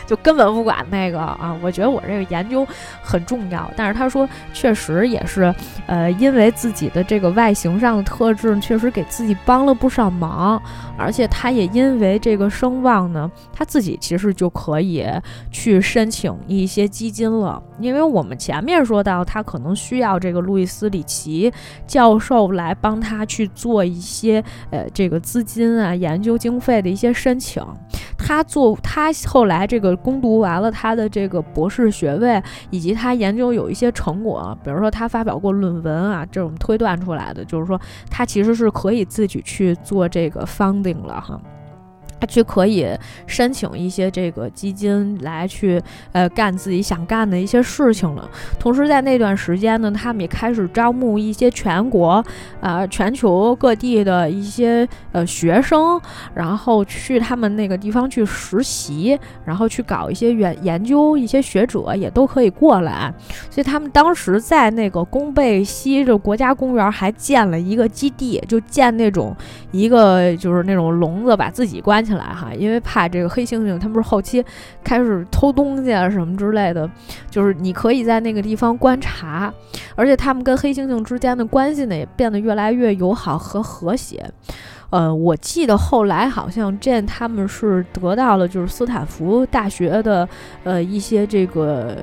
[0.05, 1.57] 就根本不管那个啊！
[1.61, 2.65] 我觉得我这个研究
[3.01, 5.53] 很重要，但是他说确实也是，
[5.87, 10.61] 呃，因为自己的这个外形上的特质，确实给自己帮了不少忙，
[10.97, 15.05] 而且他也因为这个声望呢，他自己其实就可以
[15.51, 17.61] 去申请一些基金了。
[17.79, 21.51] 因为我们前面说到，他可能需要这个路易斯里奇
[21.87, 27.63] 教授来帮他去做一些呃这个资金啊、研究经费的一些申请。
[28.17, 37.79] 他做他后来这个攻读完了他的这个博士学位，以及他研究有一些成果，比如说他发表过论文啊，这种推断出来的，就是说
[38.09, 41.39] 他其实是可以自己去做这个 funding 了哈。
[42.25, 42.87] 去可以
[43.27, 45.81] 申请一些这个基金来去
[46.11, 48.29] 呃干自己想干的一些事情了。
[48.59, 52.23] 同时在那段时间呢，他们也开始招募一些全国
[52.61, 55.99] 啊全球各地的一些呃学生，
[56.33, 63.13] 然后去他们那个地方去实习，然后去搞一些研研究，一些学者也都可以过来。
[63.49, 69.35] 所以他们当时在那个宫贝西这国家公园还建了一个基地，就建那种
[69.71, 72.12] 一个就是那种笼子，把自己关起来。
[72.15, 74.43] 来哈，因为怕这个黑猩猩，他们是后期
[74.83, 76.89] 开始偷东西啊什么之类的，
[77.29, 79.53] 就是你可以在那个地方观察，
[79.95, 84.29] 而且他们跟黑猩猩之间的关系呢也变得越来越友好和和谐。
[84.89, 90.27] 呃，我记得后来好像 Jane 他们是得到了就是斯坦福大学的
[90.63, 91.97] 呃一些这个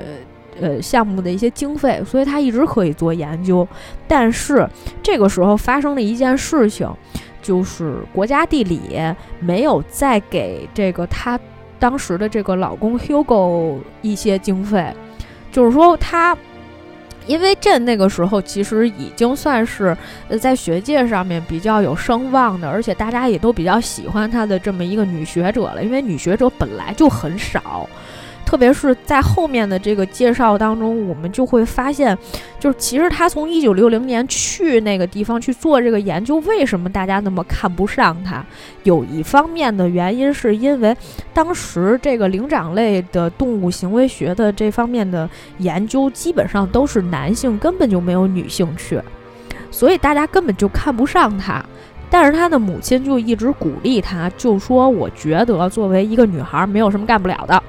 [0.61, 3.67] 呃项目的一些经费，所以他一直可以做研究。
[4.09, 4.69] 但是
[5.03, 6.89] 这个时候发生了一件事情。
[7.43, 8.81] 就是国家地理
[9.39, 11.39] 没有再给这个她
[11.79, 14.95] 当时的这个老公 Hugo 一些经费，
[15.51, 16.37] 就是说她，
[17.27, 19.97] 因为朕那个时候其实已经算是
[20.29, 27.89] 呃在学界上面比较有声望的，而且大家也都比较喜欢她的这么一个女学者了，因为女学者本来就很少。
[28.51, 32.19] 特别是在后面的这个介绍当中，我们就会发现，
[32.59, 38.45] 就是其实他从一九六零年去那个地方去做这个研究，为什么大家那么看不上他？
[38.83, 40.97] 有一方面的原因是因为
[41.33, 49.01] 当时这个灵长类的动物行为学的这方面的研究基本上都是男性，根本就没有女性去，
[49.71, 51.65] 所以大家根本就看不上他。
[52.11, 57.63] 但是他的母亲就一直鼓励他，就说：“我觉得作为一个女孩，没有什么干不了的。”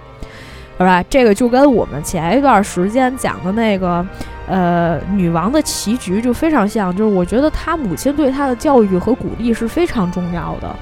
[0.81, 1.03] 是吧？
[1.09, 4.05] 这个就跟我们前一段时间讲的那个，
[4.47, 6.95] 呃，女王的棋局就非常像。
[6.95, 10.75] 就是我觉得他母亲对他的教育和鼓励是非常重要的。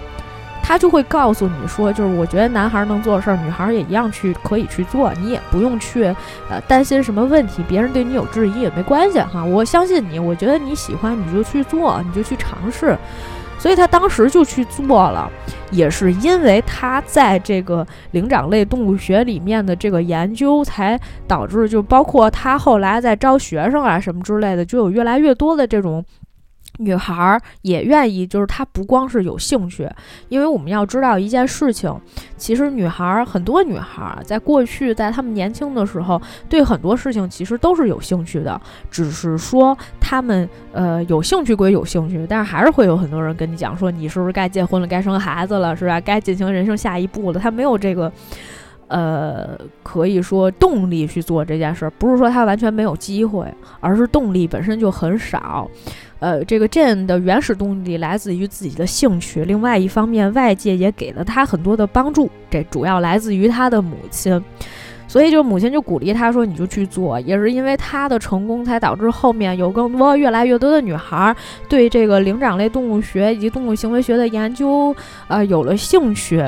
[0.61, 6.03] 他就会告诉你说，就是我觉得男孩能做的事儿，女孩也一样去可以去做，你也不用去
[6.47, 9.43] 呃担心什么问题，别人对你有质疑也没关系哈。
[9.43, 12.95] 我相信你，我觉得你喜欢你就去做，你就去尝试。
[13.59, 15.29] 所以他当时就去做了，
[15.69, 26.03] 也是因为他在这个灵长类动物学里面的这个研究，才导致就包括他后来在招学生啊什么之类的，就有越来越多的这种
[26.79, 29.87] 女孩儿也愿意，就是她不光是有兴趣，
[30.29, 31.93] 因为我们要知道一件事情，
[32.37, 38.59] 其实女孩儿很多女孩儿在过去，在她们年轻的时候，对很多事情其实都是有兴趣的，
[38.89, 45.99] 只是说她们呃有兴趣归有兴趣，但是还是会有很多人跟你讲说，你是不是该结婚了，该生孩子了，是吧？
[46.01, 48.11] 该进行人生下一步了，她没有这个。
[48.87, 53.45] 呃，可以说动力去做这件事儿，不是说他完全没有机会，
[53.79, 55.69] 而是动力本身就很少。
[56.19, 64.41] 呃，这个 Jane 的原始动力来自于自己的兴趣，另外一方面，外界也给了他很多的帮助，这主要来自于他的母亲。
[65.07, 71.35] 所以，就母亲就鼓励他说：“你就去做。”也是因为他的成功，才导致后面有更多、越来越多的女孩
[71.67, 74.95] 对这个灵长类动物学以及动物行为学的研究，
[75.27, 76.43] 呃，有了兴趣。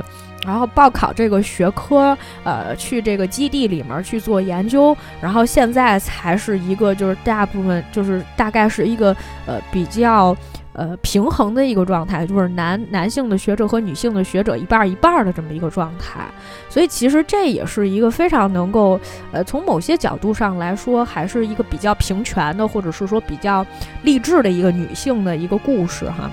[0.45, 9.15] 然后报考这个学科，呃，去这个基地里面去做研究，然后现在才是一个就是大部分就是大概是一个
[9.45, 10.35] 呃比较
[10.73, 16.21] 呃平衡的一个状态，就是男男性的学者和女性的学者一半一半的这么一个状态。
[16.69, 18.99] 所以其实这也是一个非常能够
[19.31, 23.63] 呃从某些角度上来说，还是一个比较平权的，或者是说比较
[24.03, 26.31] 励志的一个女性的一个故事哈。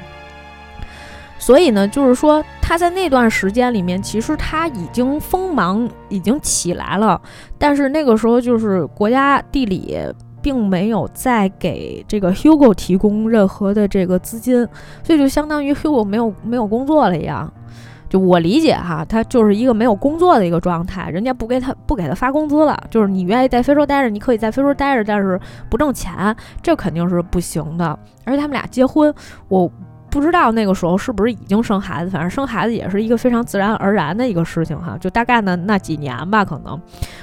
[1.38, 7.20] 所以呢，就是说他在那段时间里面，其实他已经锋芒已经起来了，
[7.56, 9.96] 但是那个时候就是国家地理
[10.42, 14.66] 并没有再给这个 Hugo 提供任何的这个资金，
[15.02, 17.50] 所以就相当于 Hugo 没有没有工作了一样。
[18.08, 27.98] 就我理解哈，他就是一个没有工作的一个状态，人家不给他不给他发工资了，就是你愿意在非洲待着，你可以在非洲待着，但是不挣钱，这肯定是不行的。
[28.24, 29.14] 而且他们俩结婚，
[29.48, 29.70] 我。
[30.10, 34.96] 不知道那个时候是不是已经生孩子，反正生孩子也是一个非常自然而然的一个事情哈。
[34.98, 36.80] 就大概呢那几年吧，可能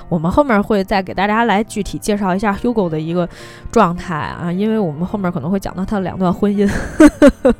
[0.07, 3.27] 我们后面会再给大家来具体介绍一下 Hugo 的一个
[3.71, 6.69] 状态啊，因为我们后面可能会讲到他的两段婚姻。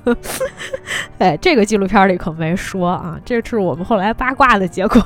[1.18, 5.02] 哎，这个纪录片里可没说啊，这是我们后来八卦的结果。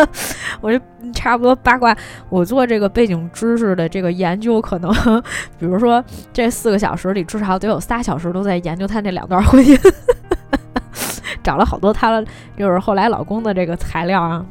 [0.60, 0.80] 我这
[1.12, 1.96] 差不多八卦，
[2.28, 4.90] 我做这个背景知识的这个研究，可能
[5.58, 9.78] 比如说这四个小时里，至少得有仨小时都在研究他那两段婚姻，
[11.42, 12.22] 找了好多他
[12.56, 14.44] 就是后来老公的这个材料啊。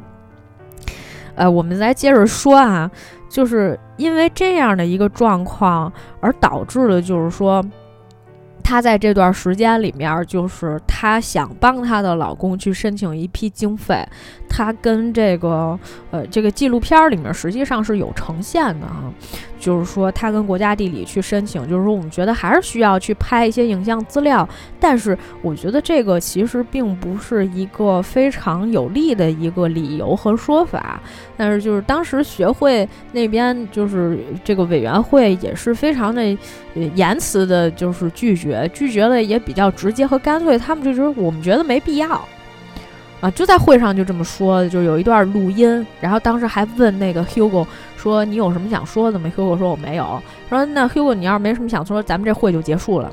[1.38, 2.92] 呃，我们再接着说啊，
[3.30, 7.64] 就是因为这样的一个状况而导致的，就是说。
[8.64, 14.06] 她在这段时间里面，就是她想帮她的老公去申请一批经费。
[14.50, 15.80] 她跟这个
[16.12, 19.06] 呃，这个纪录片里面实际上是有呈现的哈，
[19.60, 24.48] 就是说他跟国家地理去申请，就是说我们觉得还是需要去拍一些影像资料。
[24.80, 31.00] 但是我觉得这个其实并不是一个非常有利的一个理由和说法。
[31.36, 36.24] 但是就是当时学会那边就是这个委员会也是非常的
[36.96, 40.58] 言辞的，就是拒绝，拒绝的也比较直接和干脆。
[40.58, 42.28] 他们就觉得我们觉得没必要
[43.20, 45.86] 啊，就在会上就这么说，就有一段录音。
[46.00, 47.66] 然后当时还问那个 Hugo
[47.96, 53.12] 说：“你有什么想说的吗？”Hugo 说：“我没有。”说：“那 Hugo 你要是没什么想说，咱们这会就结束了。”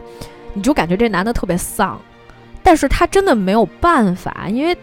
[0.52, 2.00] 你就感觉这男的特别丧，
[2.62, 4.76] 但是他真的没有办法，因为。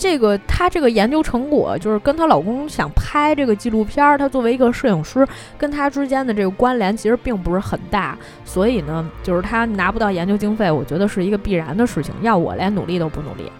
[0.00, 5.26] 这个他这个研究成果就是跟她老公想拍这个纪录片儿，她作为一个摄影师，
[5.58, 12.14] 跟她之间的这个关联其实并不是很大，所以呢，就是她拿不到研究经费，我觉得是一个必然的事情。
[12.22, 13.50] 要我连努力都不努力，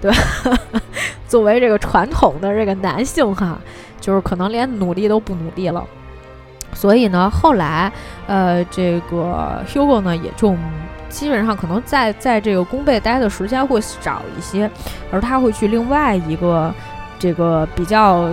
[0.00, 0.16] 对吧？
[1.28, 3.58] 作为这个传统的这个男性哈，
[4.00, 5.84] 就是可能连努力都不努力了。
[6.72, 7.92] 所以呢，后来
[8.26, 10.56] 呃，这个 Hugo 呢也就。
[11.08, 14.70] 基本上可能在在这个弓背待的时间会少一些，
[15.10, 16.72] 而他会去另外一个
[17.18, 18.30] 这个比较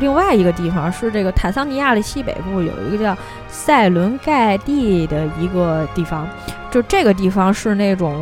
[0.00, 3.16] 另外一个地方，是这个坦桑尼亚的西北部有一个叫
[3.48, 6.26] 塞伦盖蒂的一个地方，
[6.68, 8.20] 就这个地方是那种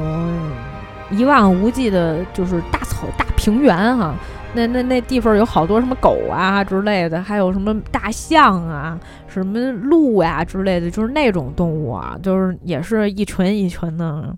[1.10, 4.14] 一望无际的，就是大草大平原哈。
[4.56, 8.96] 那那那地方有好多什么狗啊之类的，还有什么大象啊、
[9.26, 14.32] 什么鹿呀之类的，就是那种动物啊，就是也是一群一群的。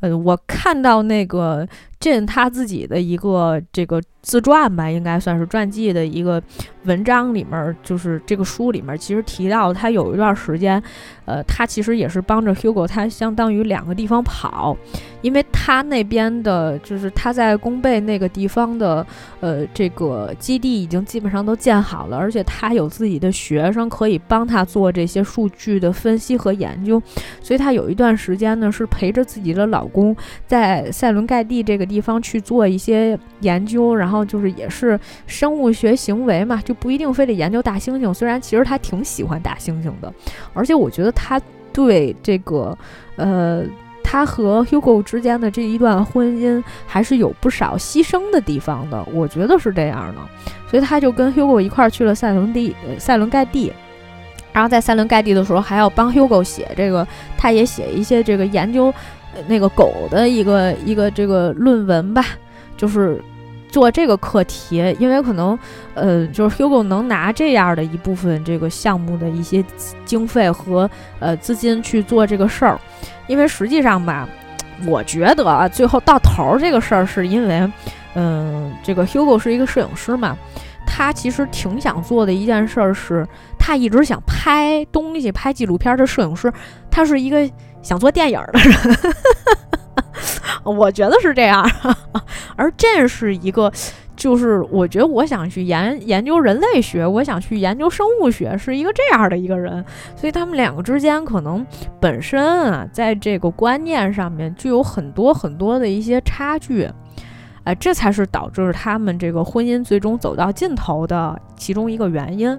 [0.00, 1.66] 呃，我看到那个
[2.04, 6.42] 进他自己的一个这个自传吧，应该算是传记的一个
[6.84, 10.82] 文章里面，就是这个书里面其实提到他有一段时间，
[11.24, 14.76] 呃，他其实也是帮着 Hugo，他相当于两个地方跑。
[15.22, 19.06] 因为他那边的，就是他在弓背那个地方的，
[19.40, 27.02] 呃，这个基地已经基本上都建好了，而且他有自己的学生可以帮他做这些数据的分析和研究，
[27.40, 30.14] 所以他有一段时间呢是陪着自己的老公
[30.46, 40.12] 在塞伦盖蒂这个地地方去做一些研究，然后就是也是生物学行为嘛，就不一定非得研究大猩猩，虽然其实他挺喜欢大猩猩的，
[40.52, 41.40] 而且我觉得他
[41.72, 42.76] 对这个，
[43.14, 43.62] 呃。
[44.06, 50.20] 他和 Hugo 之间的这一段婚姻还是有不少牺牲的地方的，我觉得是这样的。
[50.70, 53.72] 所以他就跟 Hugo 一块儿去了塞伦地，塞伦盖蒂。
[54.52, 57.04] 然后在塞伦盖蒂的时候，还要帮 Hugo 写这个，
[57.36, 58.92] 他也写一些这个研究
[59.46, 62.24] 那个狗的一个一个这个论文吧，
[62.76, 63.20] 就是
[63.68, 64.94] 做这个课题。
[64.98, 65.58] 因为可能
[65.94, 69.64] 呃，就是 Hugo 能拿这样的一部分这个项目的一些
[70.04, 72.80] 经费和呃资金去做这个事儿。
[73.26, 74.28] 因为实际上吧，
[74.86, 77.70] 我觉得啊最后到头儿这个事儿是因为，
[78.14, 80.36] 嗯，这个 Hugo 是一个摄影师嘛。
[80.86, 83.26] 他其实挺想做的一件事儿是，
[83.58, 86.52] 他一直想拍东西、拍纪录片的摄影师。
[86.90, 87.50] 他是一个
[87.84, 89.14] 想做电影的人，
[90.64, 91.64] 我觉得是这样。
[92.56, 93.70] 而这是一个，
[94.16, 99.84] 就是我觉得我想去研研究人类学，我想去研究生物学，是一个这样的一个人。
[100.16, 101.64] 所以他们两个之间可能
[102.00, 106.88] 本身啊，在这个观念上面就有很多很多的一些差距。
[107.64, 112.58] 哎，这才是导致他们这个婚姻最终走到尽头的其中一个原因。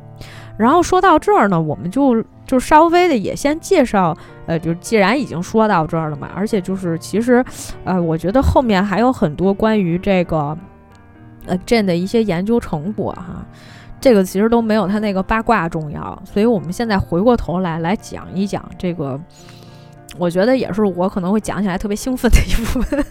[0.58, 7.44] 然后说到这儿呢，我们就就稍微的也先介绍，呃，就既然已经说到这儿了嘛，而且就是其实，
[7.84, 10.58] 呃，我觉得后面还有很多关于这个，
[11.46, 13.46] 呃，Jane 的一些研究成果哈，
[14.00, 16.18] 这个其实都没有他那个八卦重要。
[16.24, 19.20] 所以我们现在回过头来来讲一讲这个，
[20.18, 23.06] 我觉得也是我可能会讲起来特别兴奋的一部分。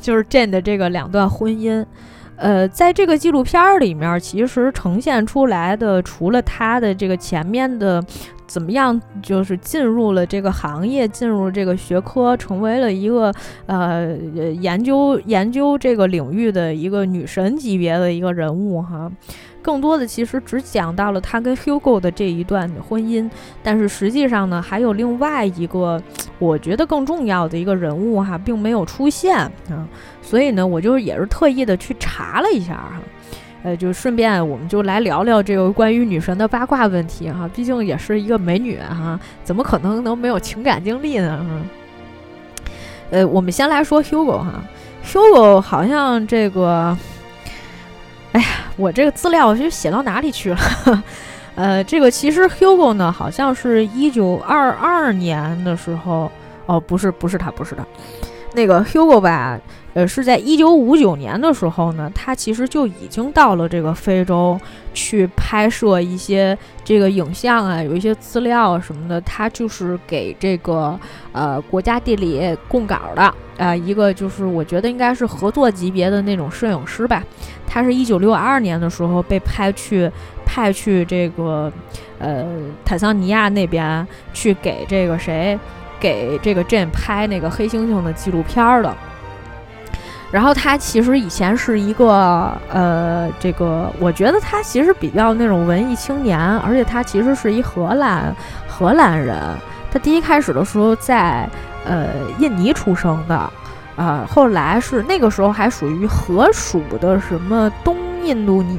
[0.00, 1.84] 就是 Jane 的这个两段婚姻，
[2.36, 8.04] 呃，在这个纪录片里面，其实呈现出来的，除了他的这个前面的
[8.46, 13.32] 怎么样，就是进入了这个行业，进入这个学科，成为了一个
[13.64, 14.14] 呃
[14.60, 19.10] 研究研究这个领域的一个女神级别的一个人物哈。
[19.64, 23.30] 更多的其实只讲到了他跟 Hugo 的这一段婚姻，
[23.62, 26.00] 但是实际上呢，还有另外一个
[26.38, 29.34] 我觉得更重要的一个人物哈，并没有出现
[29.70, 29.88] 啊，
[30.20, 33.00] 所以呢，我就也是特意的去查了一下哈，
[33.62, 41.42] 呃，就顺便我们就来聊聊这个关于女神的八卦问题哈，毕竟也是一个美女哈，怎么可能能没有情感经历呢？
[43.10, 44.62] 呃，我们先来说 Hugo 哈
[45.06, 46.94] ，Hugo 好像这个。
[48.32, 48.46] 哎呀，
[48.76, 50.58] 我这个资料就写到哪里去了？
[51.54, 56.30] 呃，这个其实 Hugo 呢，好像是一九二二年的时候，
[56.66, 57.84] 哦，不是，不是他，不是他，
[58.54, 59.58] 那个 Hugo 吧，
[59.94, 64.58] 呃，是在一九五九年的时候呢，他其实就已经到了这个非洲
[64.92, 70.98] 去拍摄一些这个影像啊，有一些资料什么的，他就是给这个
[71.32, 77.22] 呃国家地理供稿的啊，一个就是我觉得应该是合作级别的那种摄影师吧。
[77.66, 80.08] 他是一九六二年的时候被派去
[80.44, 81.72] 派去这个
[82.20, 82.46] 呃
[82.84, 85.58] 坦桑尼亚那边去给这个谁
[86.04, 88.94] 给这个 Jane 拍那个黑猩猩的纪录片的。
[90.30, 98.36] 然后他其实以前是一个呃这个我觉得他其实比较那种文艺青年，而且他其实是一荷兰
[98.68, 99.40] 荷兰人。
[99.90, 101.48] 他第一开始的时候在
[101.86, 103.50] 呃印尼出生的。
[103.96, 108.76] 啊，后来是那个时候还属于荷属的什么东印度尼，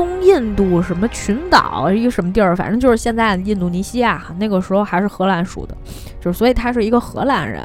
[0.00, 4.22] 东印度什么群岛一个什么地儿，反正就是现在印度尼西亚。
[4.38, 5.76] 那个时候还是荷兰属的，
[6.18, 7.62] 就是所以他是一个荷兰人。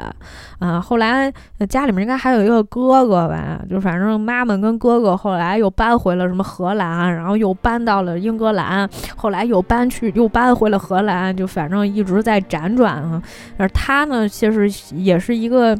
[0.58, 1.32] 啊，后来
[1.66, 13.22] 家里面应该还有一个哥哥吧，就反正妈妈跟哥哥后来又搬回了什么荷兰，然后又搬到了英格兰，后来又搬去又搬回了荷兰，就反正一直在辗转啊。
[13.56, 15.74] 而他呢，其实也是一个。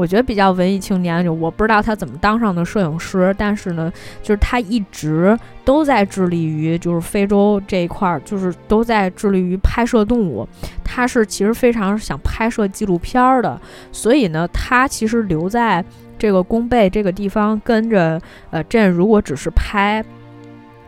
[0.00, 3.92] 我觉得比较文艺青年，就我不知道他怎么当上的摄影师，但是呢，
[4.22, 10.48] 就是他一直都在致力于就是非洲这一块儿，就是都在致力于拍摄动物。
[10.82, 13.60] 他是其实非常想拍摄纪录片的，
[13.92, 15.84] 所以呢，他其实留在
[16.18, 20.02] 这个弓背这个地方，跟着呃，这如果只是拍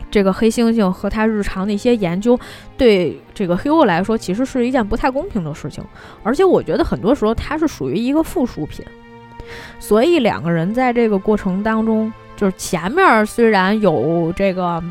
[0.09, 2.39] 这个黑猩猩和他日常的一些研究，
[2.75, 5.83] 对这个 Hugo 来说，其实是一件不太公平的事情。
[6.23, 8.83] 而且我觉得很多时候他是属于一个附属品。
[9.79, 14.83] 所以两个人在这个过程当中，就是前面虽然有这个，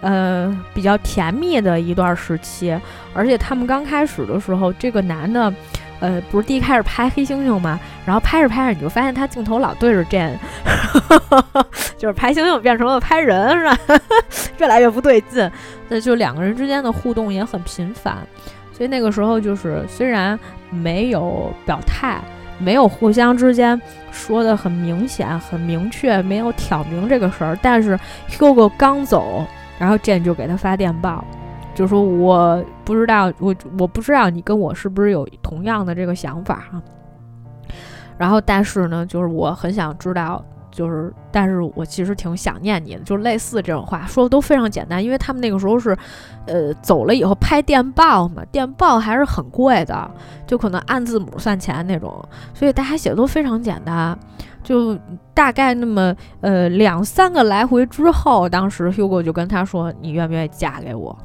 [0.00, 2.78] 呃，比较甜蜜的一段时期，
[3.14, 5.52] 而且他们刚开始的时候，这个男的，
[6.00, 7.78] 呃，不是第一开始拍黑猩猩吗？
[8.04, 10.36] 然后拍着拍着，你就发现他镜头老对着 Jane，
[11.98, 13.78] 就是拍猩猩变成了拍人，是吧？
[14.58, 15.50] 越来越不对劲。
[15.88, 18.18] 那就两个人之间的互动也很频繁，
[18.72, 20.38] 所以那个时候就是虽然
[20.70, 22.20] 没有表态。
[22.58, 23.80] 没有互相之间
[24.10, 27.58] 说的很明显、很明确，没有挑明这个事儿。
[27.62, 27.98] 但是
[28.28, 29.44] Hugo 刚走，
[29.78, 31.24] 然后 Jane 就给他发电报，
[31.74, 36.82] 就说我不知道，我我不知道你跟我是不是有同样的这个想法哈。
[38.18, 40.44] 然后但是呢，就是我很想知道。
[40.76, 45.96] 就是，但是我其实挺想念你的，就类似这种话说的都非常简单，因为他们那个时候是，
[46.46, 50.10] 呃，走了以后拍电报嘛，电报还是很贵的，
[50.46, 52.22] 就可能按字母算钱那种，
[52.52, 54.18] 所以大家写的都非常简单，
[54.62, 54.94] 就
[55.32, 61.16] 大概那么呃两三个来回之后，当时 Hugo 就跟他说：“你愿不愿意嫁给我？”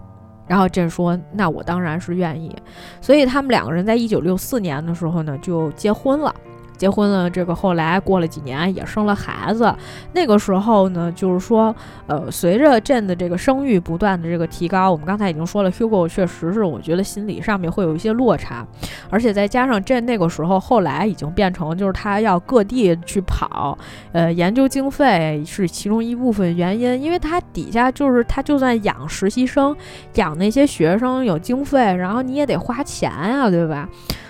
[0.48, 2.56] 然后朕说：“那我当然是愿意。”
[3.02, 6.34] 所以他们两个人在一九六四年的时候呢，就结婚了。
[6.82, 9.72] 结婚了，这个后来过了几年也生了孩子。
[10.14, 11.76] 那个时候呢，就是说，
[12.08, 18.66] 呃，随着朕的这个声誉不断的这个提高，我们刚才已经说了，Hugo 确实是我觉得心理上面会有一些落差，
[19.12, 23.78] 而且再加上朕那个时候后来已经变成就是他要各地去跑，
[24.12, 29.76] 呃，研究经费是其中一部分原因，因为他底下就是他就算养实习生，
[30.16, 33.88] 养那些学生有经费，然后你也得花钱呀，对吧？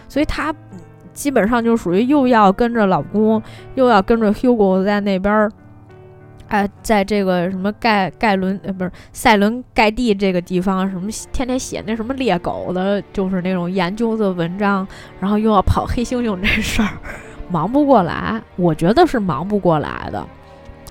[0.09, 0.53] 所以他。
[1.13, 3.41] 基本上就属于又要跟着老公，
[3.75, 5.51] 又要跟着 Hugo 在那边儿，
[6.47, 14.87] 哎，在这个什么盖盖伦呃不是塞伦盖蒂这个地方，什么天天写那什么猎狗的，就是那种研究的文章，
[15.19, 16.89] 然后又要跑黑猩猩这事儿，
[17.49, 18.41] 忙不过来。
[18.55, 20.27] 我觉得是忙不过来的，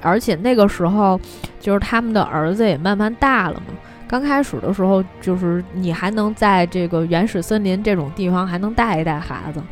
[0.03, 1.21] 而且那个时候
[1.61, 3.75] 就是他们的儿子也慢慢大了嘛。
[4.09, 9.63] 刚开始的时候，就是你还能在这个原始森林这种地方还能带一带孩子。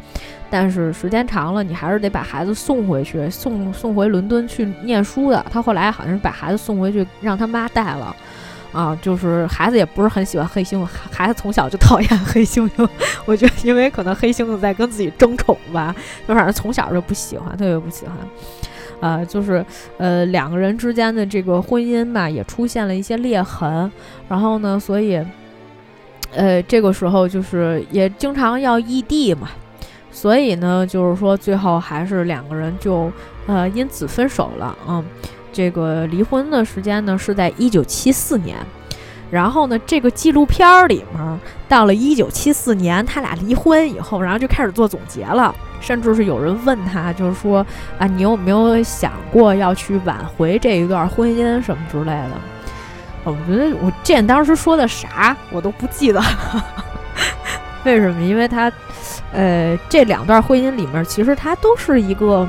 [0.51, 5.45] 但是时间长了，你还是得把孩子送回去，送送回伦敦去念书的。
[5.51, 8.17] 他后来好像是把孩子送回去，让他妈带了，
[8.73, 12.89] 啊，就是孩子也不是很喜欢黑猩猩，孩子从小就讨厌黑猩猩。
[13.27, 15.95] 我觉得因为可能黑猩猩在跟自己争宠吧，
[16.27, 18.17] 就反正从小就不喜欢，特别不喜欢。
[19.01, 19.65] 呃，就是
[19.97, 23.93] 呃两个人之间的这个婚姻嘛，也出现了一些裂痕。
[24.29, 25.25] 然后呢，所以
[26.33, 29.51] 呃这个时候就是也经常要异地嘛。
[30.21, 33.09] 所以呢，就是说，最后还是两个人就，
[33.47, 34.77] 呃，因此分手了。
[34.89, 35.05] 嗯，
[35.53, 38.57] 这个离婚的时间呢是在一九七四年。
[39.31, 45.55] 然后呢，这个纪录片儿里面，到了一九七四年，他俩离婚以后，然后就开始做总结了。
[45.81, 47.65] 甚至是有人问他，就是说，
[47.97, 52.31] 啊，你有没有想过要去挽回这一段婚姻什么之类的？
[53.23, 56.27] 我觉得我这当时说的啥，我都不记得了。
[57.87, 58.21] 为什么？
[58.21, 58.69] 因为他。
[59.33, 62.49] 呃，这两段婚姻里面，其实他都是一个，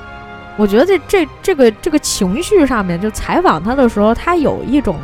[0.58, 4.96] 我觉得这这这个这个情绪上面，就采访他的时候，他有一种，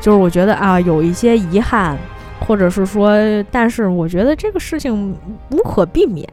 [0.00, 1.96] 就是我觉得啊，有一些遗憾，
[2.40, 3.12] 或者是说，
[3.52, 5.16] 但是我觉得这个事情
[5.50, 6.26] 无可避免，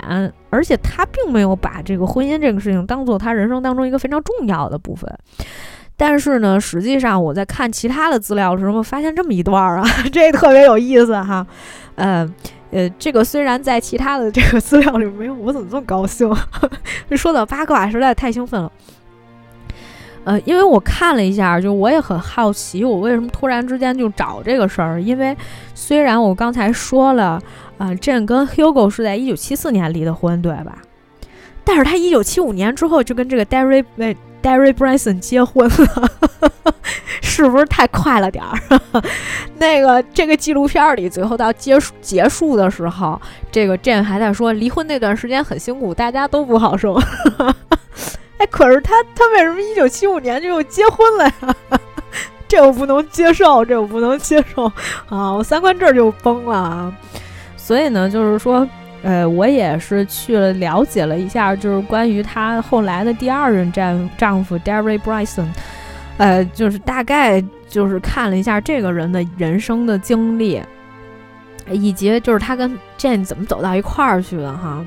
[0.49, 5.07] 而且他并没有把这个婚姻这个事情当做他人生当中一个非常重要的部分。
[5.95, 11.45] 但是呢，实际上我在看其他的资料的时候，发现这么一段啊， 这特别有意思哈，
[11.95, 12.33] 嗯。
[12.75, 16.29] 呃这个虽然在其他的这个 资料里没有，我怎么这么高兴？
[17.15, 18.69] 说到八卦实在太兴奋了。
[20.25, 25.01] 呃，因为我看了一下，就我也很好奇，我为什么突然之间就找这个事儿？
[25.01, 25.37] 因为
[25.73, 27.41] 虽然我刚才说了，
[27.77, 30.79] 啊朕跟 Hugo 是在一九七四年离的婚，对吧？
[31.63, 34.15] 但是他一九七五年之后就跟这个 Derry 那
[34.45, 36.11] Derry Bryson 结婚了。
[37.21, 39.01] 是不是太快了点儿？
[39.57, 43.19] 那个这个纪录片里，最后到结束结束的时候，
[43.51, 46.93] 这个 Jane 还在说离婚那段时间很辛苦，大家都不好受。
[48.37, 51.55] 哎，可是他他为什么一九七五年就又结婚了呀？
[52.47, 54.65] 这我不能接受，这我不能接受
[55.09, 55.33] 啊！
[55.33, 56.93] 我三观这儿就崩了。
[57.57, 58.67] 所以呢，就是说，
[59.05, 65.45] 呃，我也是去了了解了一下，就是关于她后来的第二任丈丈夫 Derry Bryson。
[66.17, 70.59] 呃，就是大概就是看了一下这个人的人生的经历，
[71.69, 74.83] 以及就是他跟 Jane 怎么走到一块儿去的哈。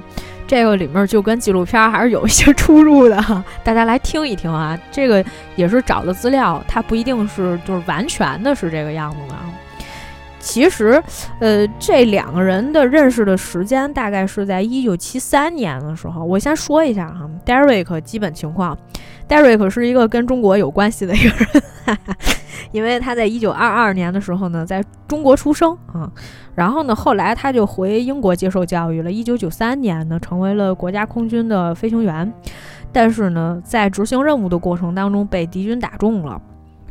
[0.48, 4.76] 这个里面就跟纪录片还是有一些出入的，大家来听一听啊。
[4.90, 9.34] 这个也是找的资料，它不一定是就是完全的是这个样子的。
[10.40, 11.02] 其实，
[11.40, 16.24] 呃，这两个人的认识的时间大概是在一九七三年的时候。
[16.24, 18.76] 我先说一下哈，Derek 基本情况。
[19.28, 22.16] Derek 是一个跟中国有关系的一个人， 哈哈
[22.72, 26.10] 因为他在一九二二年的时候呢，在中国出生啊，
[26.54, 29.12] 然后呢，后来他就回英国接受教育了。
[29.12, 32.32] 一九九三年呢，成为了国家空军的飞行员，
[32.90, 36.40] 但是呢，在执行任务的过程当中被敌军打中了，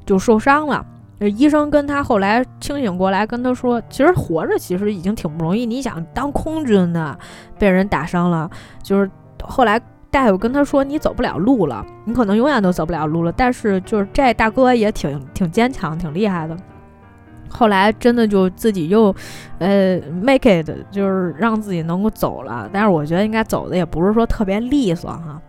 [0.06, 0.86] 就受伤了。
[1.20, 5.66] 医生跟他后来清醒过来，跟他说，其实活着其实已经挺不容易。
[5.66, 7.18] 你想当空军的，
[7.58, 8.50] 被人打伤了，
[8.84, 9.10] 就是
[9.42, 9.82] 后来。
[10.10, 16.58] 大夫跟他说：“你走不了路了，你可能永远都走不了路了。”但是就是这大哥也挺挺坚强、挺厉害的。
[17.50, 19.14] 后来真的就自己又，
[19.60, 22.70] 呃，make it，就是让自己能够走了。
[22.72, 25.40] 但是我觉得应该走的也不是说特别利索哈。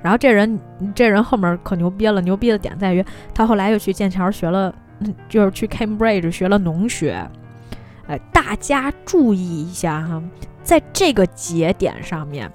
[0.00, 0.58] 然后这人，
[0.94, 3.04] 这人后面可牛逼了，牛逼的点在于
[3.34, 4.72] 他后来又去剑桥学了，
[5.28, 7.28] 就是去 Cambridge 学了农学。
[8.06, 10.22] 哎，大家注意一下哈，
[10.62, 12.50] 在这个节点上面，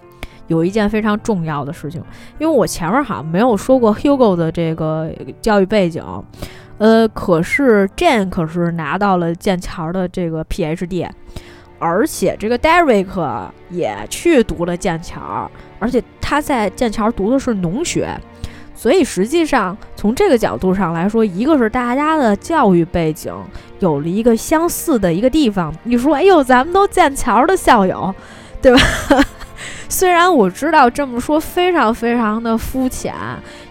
[0.48, 2.04] 有一件非常重要的事情，
[2.40, 6.04] 因为我前面好像没有说过 Hugo 的这个教育背景。
[6.80, 11.08] 呃，可是 Jane 可是拿到了剑桥的这个 PhD，
[11.78, 18.10] 而且这个 Derek 也去读了剑桥，而且他在剑桥读的是农学，
[18.84, 23.34] 所以实际上从这个角度上来说，一个是大家的教育背景
[23.80, 25.74] 有了一个相似的一个地方。
[25.84, 28.14] 你说，哎呦，咱们都剑桥的校友，
[28.62, 28.82] 对吧？
[29.88, 33.16] 虽然我知道这么说非常非常的肤浅，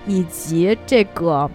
[0.07, 1.51] 以及这个。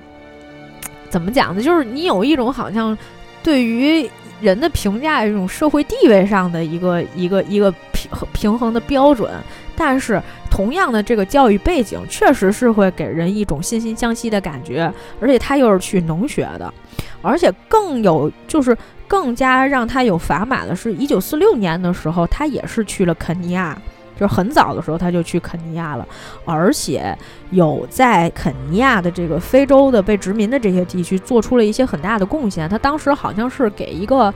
[1.10, 1.60] 怎么讲呢？
[1.60, 2.96] 就是你有一种好像
[3.42, 4.08] 对于
[4.40, 9.32] 人的评价，一种社会地位上的一个一个一个平平衡的标准。
[9.76, 10.22] 但是
[10.58, 14.92] 同样的这个教育背景，确实是会给人一种惺惺相惜的感觉。
[15.22, 16.74] 而且他又是去农学的，
[17.22, 18.76] 而且更有就是
[19.08, 23.78] 更加让他有砝码的是，一九四六年的时候，他也是去了肯尼亚。
[24.20, 26.04] 就是很早的时候他就去肯尼亚了，
[26.44, 27.16] 而且
[27.52, 32.68] 有在肯尼亚的这个非洲的被殖民的这些地区做出了一些很大的贡献。
[32.68, 34.34] 他当时好像是给一个，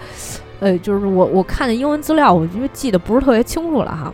[0.60, 4.14] 呃，就是我我看的英文资料，我因为记得不是特别清楚了哈，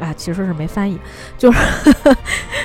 [0.00, 0.98] 哎，其实是没翻译，
[1.36, 1.58] 就是，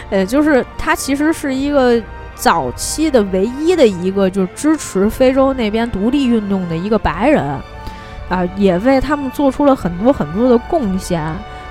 [0.09, 2.01] 呃，就是他其实是一个
[2.35, 7.43] 早期的唯一的一个就是支持非洲那边独立运动的一个白人，
[8.29, 11.23] 啊，也为他们做出了很多很多的贡献。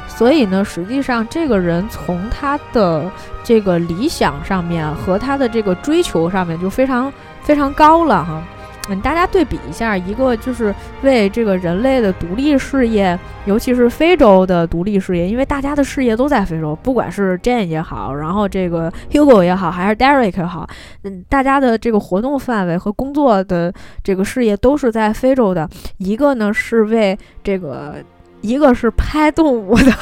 [0.08, 3.10] 所以呢，实际上这个人从他的
[3.42, 7.10] 这个理想上面和他的这个追求上面就非常
[7.42, 8.42] 非常高了哈。
[8.88, 20.68] 嗯，大家对比一下，一个就是为这个人类的独立事业，尤其是非洲的独立事业，因为大家的事业都在非洲，不管是 Jane 也好，然后这个 Hugo 也好，还是 Derek 也好，
[21.04, 23.72] 嗯，大家的这个活动范围和工作的
[24.02, 25.68] 这个事业都是在非洲的。
[25.98, 27.96] 一个呢是为这个。
[28.44, 29.92] 一个是拍动物的，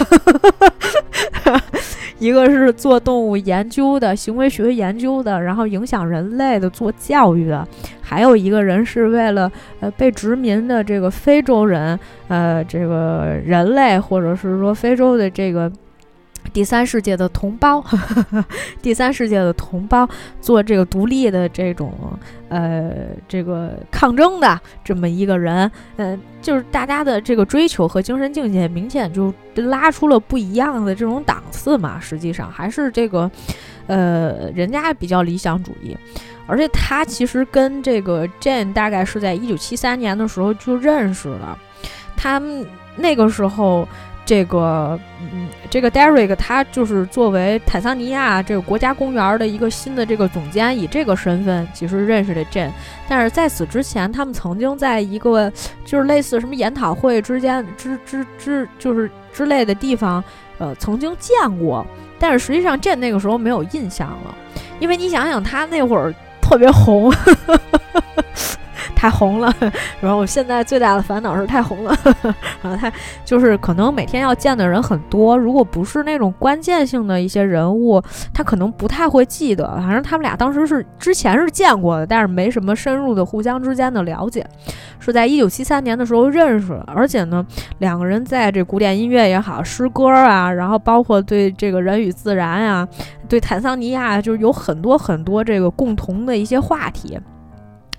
[2.20, 7.66] 一个是做动物研究的，行为学研究的，然后影响人类的，做教育的，
[8.00, 9.50] 还有一个人是为了
[9.80, 11.98] 呃被殖民的这个非洲人，
[12.28, 15.68] 呃这个人类或者是说非洲的这个。
[16.52, 17.84] 第三世界的同胞，
[18.82, 20.08] 第三世界的同胞
[20.40, 21.92] 做这个独立的这种
[22.48, 22.92] 呃
[23.28, 32.00] 这个抗争的这么一个人，嗯，就是大家的这个追求和精神境界明显就拉出了不一样的这种档次嘛。
[32.00, 33.30] 实际上还是这个
[33.86, 35.96] 呃人家比较理想主义，
[36.46, 41.56] 而且他其实跟这个 Jane 大概是在一九七三年的时候就认识了，
[42.16, 42.66] 他们
[42.96, 43.86] 那个时候。
[44.24, 52.70] 这个，嗯，这个 Derek 他就是作为坦桑尼亚这个国家公园的一个新的这个总监，以这个身份其实认识的 Jane。
[53.08, 55.52] 但是在此之前，他们曾经在一个
[55.84, 60.22] 就是类似什么研讨会之间之之之就是之类的地方，
[60.58, 61.84] 呃，曾经见过。
[62.18, 64.34] 但是实际上 Jane 那个时候没有印象了，
[64.78, 67.12] 因为你想想他那会儿特别红。
[68.94, 69.52] 太红了，
[70.00, 71.96] 然后我现在最大的烦恼是太红了，
[72.62, 72.92] 然 后，太
[73.24, 78.02] 就是可能每天要见的人很多，如果不是那种关键性的一些人物，
[78.34, 79.66] 他可能不太会记得。
[79.78, 84.46] 反正他们俩当时是之前是见过的，但是没什么深入的互相之间的了解，
[84.98, 87.44] 是在一九七三年的时候认识，而且呢，
[87.78, 92.86] 两个人在这古典音乐也好，诗歌啊，然后包括对这个人与自然呀，
[93.28, 97.18] 对坦桑尼亚，就是有很多很多这个共同的一些话题。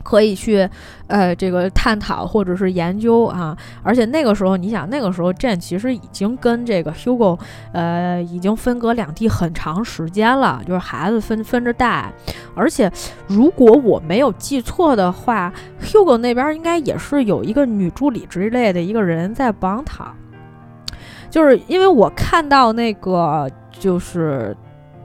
[0.04, 0.68] 可以去，
[1.08, 7.40] 呃，这个探讨或者是研究啊，而且那个时候，你想，那个时候 Jane 其实已经跟这个 Hugo，
[7.74, 12.12] 呃，已经分隔两地很长时间了，就是孩子分分着带，
[12.56, 12.92] 而且
[13.28, 20.14] 如果我没有记错的话，Hugo 那边应该也是有一个女助理之类的一个人在帮他，
[21.30, 24.56] 就是因为我看到那个就是。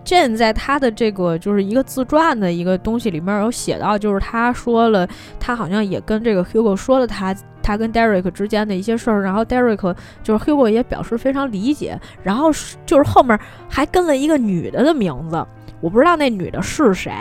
[0.06, 5.06] Jane 在他的这个就是一个自传的一个东西里面有写到，就是他说了，
[5.40, 12.52] 他好像也跟这个 Hugo 说了他他跟 Derek 之间的一些事儿，然后 Derek 就是 Hugo 也表示非常理解，然后
[12.86, 13.36] 就是后面
[13.68, 15.44] 还跟了一个女的的名字，
[15.80, 17.12] 我不知道那女的是谁。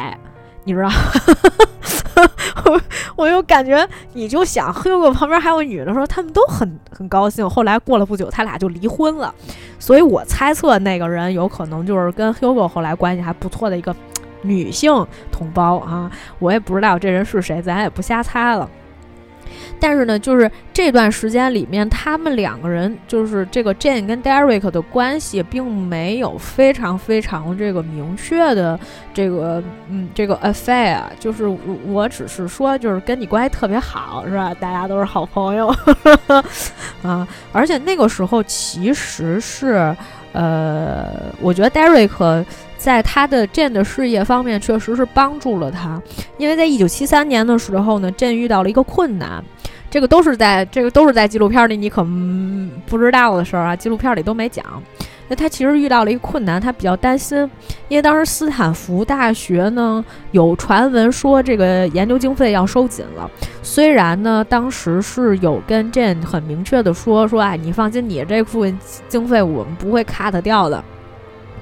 [0.63, 1.67] 你知道，哈哈哈
[3.55, 7.49] 感觉，你就想， Hugo 旁边还有女的说，他们都很很高兴。
[7.49, 9.33] 后来过了不久，他俩就离婚了。
[9.79, 13.95] 所以我猜测那个人有可能就是跟 Hugo 后来关系还不错的一个
[14.41, 14.91] 女性
[15.31, 16.11] 同胞啊。
[16.39, 18.69] 我也不知道这人是谁，咱也不瞎猜了。
[19.79, 28.79] 但是呢，就是这段时间里面，他们两个人就是这个 Jane 跟 Derek 的关系，并没有非常非常这个明确的
[29.13, 31.45] 这个嗯这个 affair，就是
[31.85, 34.53] 我只是说就是跟你关系特别好，是吧？
[34.59, 35.73] 大家都是好朋友
[37.03, 37.27] 啊。
[37.51, 39.95] 而且那个时候其实是
[40.35, 42.45] 呃，我觉得 Derek。
[42.77, 45.99] 在他的 Jane 的事业方面，确实是帮助了他，
[46.37, 49.43] 因为在一九七三年的时候呢，Jane 遇到了一个困难，
[49.89, 52.05] 这个都是在这个都是在纪录片里你可
[52.85, 54.63] 不知道的事儿啊，纪录片里都没讲。
[55.27, 57.37] 那他其实遇到了一个困难，他比较担心，
[57.87, 63.29] 因为当时斯坦福大学呢有传闻说这个研究经费要收紧了，
[63.63, 70.83] 虽然呢当时是有跟 Jane 很明确的说说，哎，你放心，你这部分经费我们不会 cut 掉的。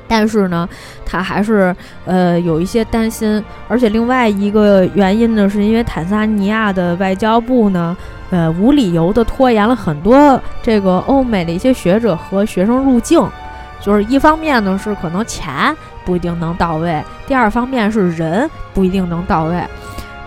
[0.05, 0.67] 但是呢，
[1.05, 1.73] 他还是
[2.05, 7.95] 呃有一些担心，而且另外一个原因呢，是因为坦桑尼亚的外交部呢，
[8.29, 13.25] 呃无理由的拖延了很多这个欧美的一些学者和学生入境，
[13.83, 15.75] 就是一方面呢是可能钱
[16.05, 19.61] 不一定能到位，第二方面是人不一定能到位，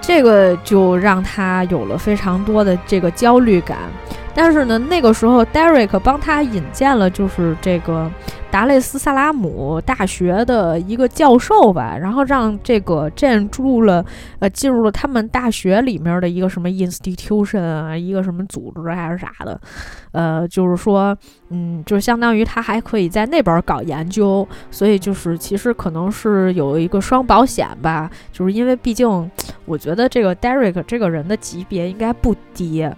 [0.02, 3.78] 这个就让他有了非常多的这个焦虑感。
[4.36, 8.08] 但是呢，那个时候 Derek 帮他引荐了，就是这个。
[8.48, 14.02] 达雷斯萨拉姆大学的一个教授吧，然后让这个 Jane 住了，
[14.38, 19.60] 呃，进入了他们大学里面的一个什么 institution 啊，一个什么组织还是啥的，
[20.12, 21.14] 呃，就是说，
[21.50, 29.30] 嗯，就相当于他还可以在那边搞研究，所以就是其实可能是有一个双保险吧，就是因为毕竟
[29.66, 32.88] 我觉得这个 Derek 这个人的级别应该不低，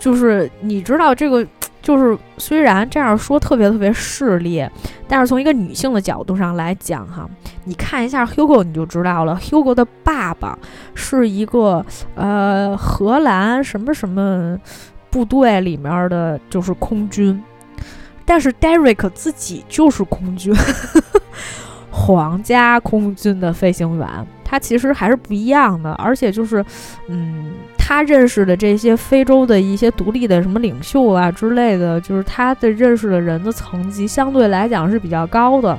[0.00, 1.46] 就是你知道这个。
[1.82, 4.62] 就是虽然这样说特别特别势利，
[5.08, 7.26] 但是从一个女性的角度上来讲，哈，
[7.64, 9.34] 你看一下 Hugo 你就知道了。
[9.42, 10.58] Hugo 的爸爸
[10.94, 11.84] 是一个
[12.16, 14.58] 呃荷兰什么什么
[15.08, 17.42] 部队里面的，就是空军，
[18.26, 20.54] 但是 Derek 自己就是空军，
[21.90, 24.06] 皇家空军的飞行员。
[24.50, 26.64] 他其实还是不一样的，而且就是，
[27.06, 35.78] 嗯，他认识的这些非洲的一些独立的什么领袖啊之类的，就是他的认识的人的层级相对来讲是比较高的。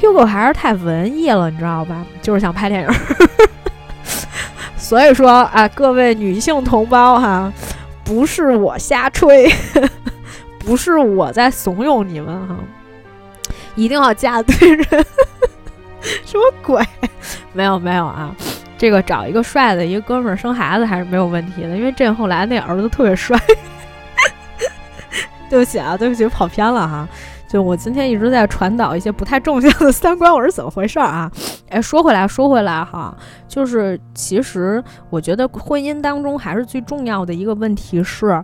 [0.00, 2.06] Hugo 还是太文艺了，你知道吧？
[2.22, 2.88] 就是想拍电影。
[4.78, 7.52] 所以说啊，各位女性同胞哈，
[8.04, 9.50] 不是我瞎吹，
[10.60, 12.56] 不是我在怂恿你们哈，
[13.74, 14.86] 一定要嫁对人。
[16.24, 16.82] 什么鬼？
[17.52, 18.34] 没有没有啊，
[18.76, 23.38] 这个找一个帅的一个哥们儿生孩子还是没有问题的，因为这后来那儿子特别帅。
[25.48, 27.08] 对不起啊，对不起，跑偏了哈。
[27.46, 31.30] 就我今天一直在传导一些不太正向的三观，我是怎么回事儿啊？
[31.68, 38.42] 哎，说回来，说回来哈，就是其实我觉得婚姻当中还是最重要的一个问题是。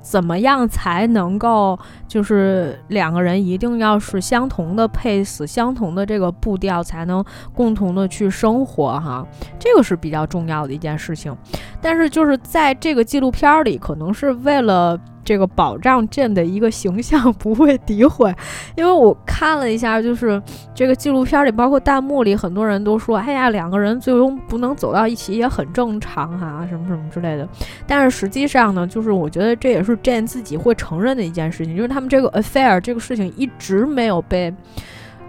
[0.00, 1.78] 怎么样才能够，
[2.08, 7.24] 就是两个人一定要是相同的配死，相同的这个步调，才能
[7.54, 9.26] 共同的去生活哈，
[9.58, 11.36] 这个是比较重要的一件事情。
[11.80, 14.98] 但是就是在这个纪录片里，可能是为了。
[15.30, 18.34] 这个保障朕的一个形象 不会诋毁，
[18.74, 20.42] 因为我看了一下，就是
[20.74, 27.48] 这个纪录片里，包括弹幕里，很多人都说：“哎呀，两个人最终不能走到一起也很正常哈，什么什么之类的。”
[27.86, 34.52] 但是实际上呢，就是我觉得这也是 Jane 自己会承认的一件事情，就是他们这个 affair 这个事情一直没有被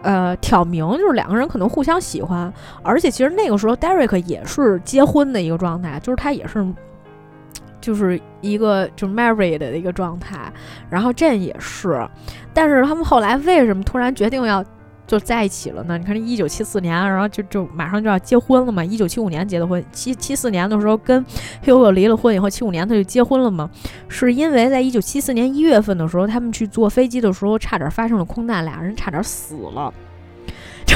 [0.02, 6.66] 呃挑明，就是两个人可能互相喜欢，而且其实那个时候 Derek 也是结婚的一个状态，就是他也是。
[7.82, 10.54] 就是一个就是 married 的一个状态，
[10.90, 12.08] 然后 Jane 也是，
[12.54, 14.64] 但是他们后来为什么突然决定要
[15.08, 15.98] 就在一起了呢？
[15.98, 18.82] 你看，这一九七四年，然后就就马上就要结婚了嘛。
[18.82, 21.26] 一九七五年结的婚，七七四年的时候跟
[21.66, 23.70] Hugo 离了婚以后，七五年他就结婚了嘛。
[24.08, 29.94] 是因为在一九七四年一月份的时候，他们去坐飞机的时候差点发生了空难，俩人差点死了，
[30.86, 30.96] 就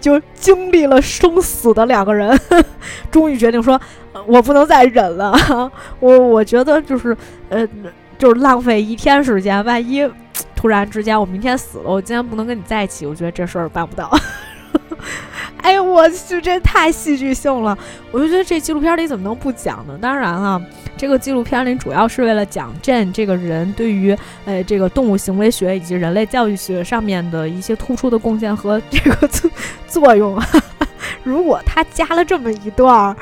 [0.00, 2.38] 就经历了生死的两个人，
[3.10, 3.80] 终于决定说。
[4.28, 5.32] 我不能再忍了，
[5.98, 7.16] 我我觉得就是，
[7.48, 7.66] 呃，
[8.18, 9.64] 就是浪费一天时间。
[9.64, 10.06] 万一
[10.54, 14.10] 突然之间我明天死了，我今天不能跟你在一起，我觉得这事儿办不到。
[15.62, 17.76] 哎呀，我去，这太戏剧性了！
[18.10, 19.98] 我就觉得这纪录片里怎么能不讲呢？
[20.00, 20.60] 当然了，
[20.96, 29.50] 这个纪录片里主要是为了讲 Jane 这个人对于呃这个动物行为学以及人类教育学上面的一些突出的贡献和这个作
[29.86, 30.40] 作用。
[31.24, 33.16] 如果他加了这么一段儿。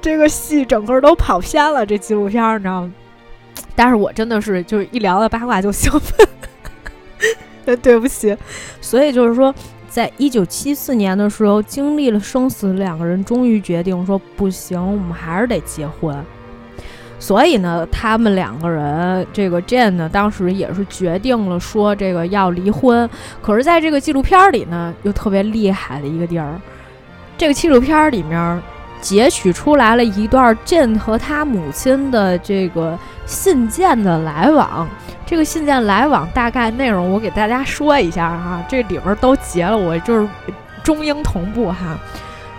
[0.00, 2.92] 这个戏整个都跑偏了，这纪录片你知道吗？
[3.74, 8.36] 但是我真的是就是一聊到八卦就兴奋， 对不起。
[8.80, 9.54] 所以就是说，
[9.88, 16.16] 在一九七四年的时候，经历了生死，两个人终于决定说不行，我们还是得结婚。
[17.18, 23.08] 所以呢，他们两个人，这个 Jane 呢，当时也是决定了说这个要离婚。
[23.40, 26.60] 可是，在这个纪录片里呢，又特别厉害的一个地儿，
[27.38, 28.62] 这个纪录片里面
[29.00, 34.88] 截取出来了一段 Jane 和他母亲的这个信件的来往。
[35.24, 40.28] 这个信件来往大概内容，我给大家说一下哈，这里边都截了，我就是
[40.82, 41.98] 中英同步哈。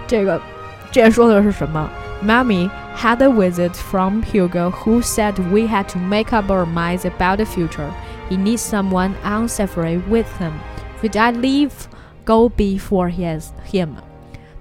[0.06, 0.42] 这个
[0.92, 1.90] 这说的是什么
[2.24, 2.70] ？Mommy。
[2.98, 7.46] had a visit from Hugo who said we had to make up our minds about the
[7.46, 7.94] future.
[8.28, 10.54] He needs someone unseparate with him.
[11.04, 11.88] Would I leave
[12.26, 14.07] go before his him?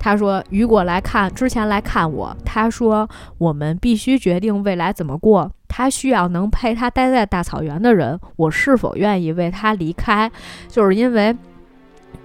[0.06, 2.36] 他说：“雨果来看，之前来看我。
[2.44, 5.50] 他说我们必须决定未来怎么过。
[5.66, 8.16] 他需要能陪他待在大草原的人。
[8.36, 10.30] 我是否愿意为他离开？
[10.68, 11.36] 就是因为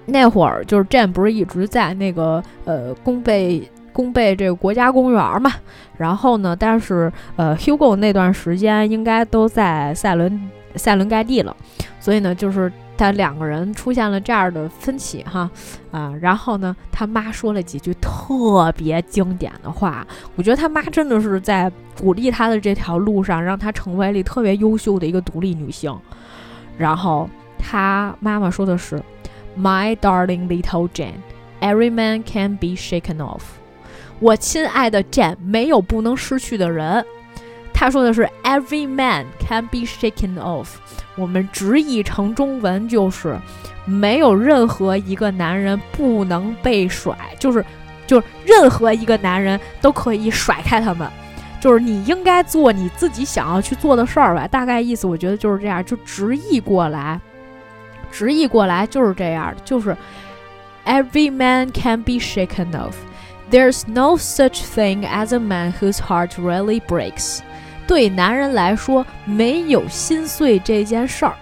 [0.06, 5.52] 那会儿，就是 Jane 不是一直在那个呃弓背。”公贝这个国家公园嘛，
[5.98, 11.54] 然后呢，但是呃，Hugo 那段时间应该都在塞伦塞伦盖蒂了，
[12.00, 12.72] 所以呢，就是
[13.02, 15.50] 他两个人出现了这样的分歧哈
[15.90, 25.98] 啊，然后呢，他妈说了几句特别经典的话，我觉得他妈真的是在鼓励他的这条路上，让他成为了特别优秀的一个独立女性。
[26.78, 27.28] 然后
[27.58, 29.02] 他妈妈说的是
[29.58, 31.14] ：“My darling little Jane,
[31.60, 33.42] every man can be shaken off。”
[34.20, 37.04] 我亲爱的 Jane，没有不能失去的人。
[37.82, 40.68] 他说的是 "Every man can be shaken off"。
[41.16, 43.36] 我们直译成中文就是，
[43.86, 47.66] 没有任何一个男人不能被甩，就是，
[48.06, 51.10] 就是任何一个男人都可以甩开他们。
[51.60, 54.48] 就是你应该做你自己想要去做的事儿吧。
[54.48, 57.20] 大概意思，我觉得就是这样，就直译过来，
[58.12, 59.98] 直译过来就是这样，就是
[60.86, 62.94] "Every man can be shaken off"。
[63.50, 67.40] There's no such thing as a man whose heart really breaks。
[67.92, 71.34] 对男人来说，没有心碎这件事儿。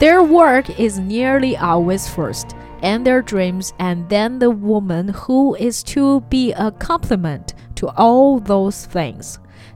[0.00, 2.46] Their work is nearly always first,
[2.80, 8.40] and their dreams, and then the woman who is to be a complement to all
[8.40, 9.34] those things.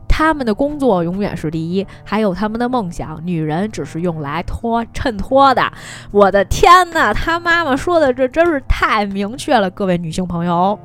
[0.09, 5.71] 他们的工作永远是第一，还有他们的梦想，女人只是用来托衬托的。
[6.11, 10.79] 我的天哪，他妈妈说的这真是太明确了，各位女性朋友，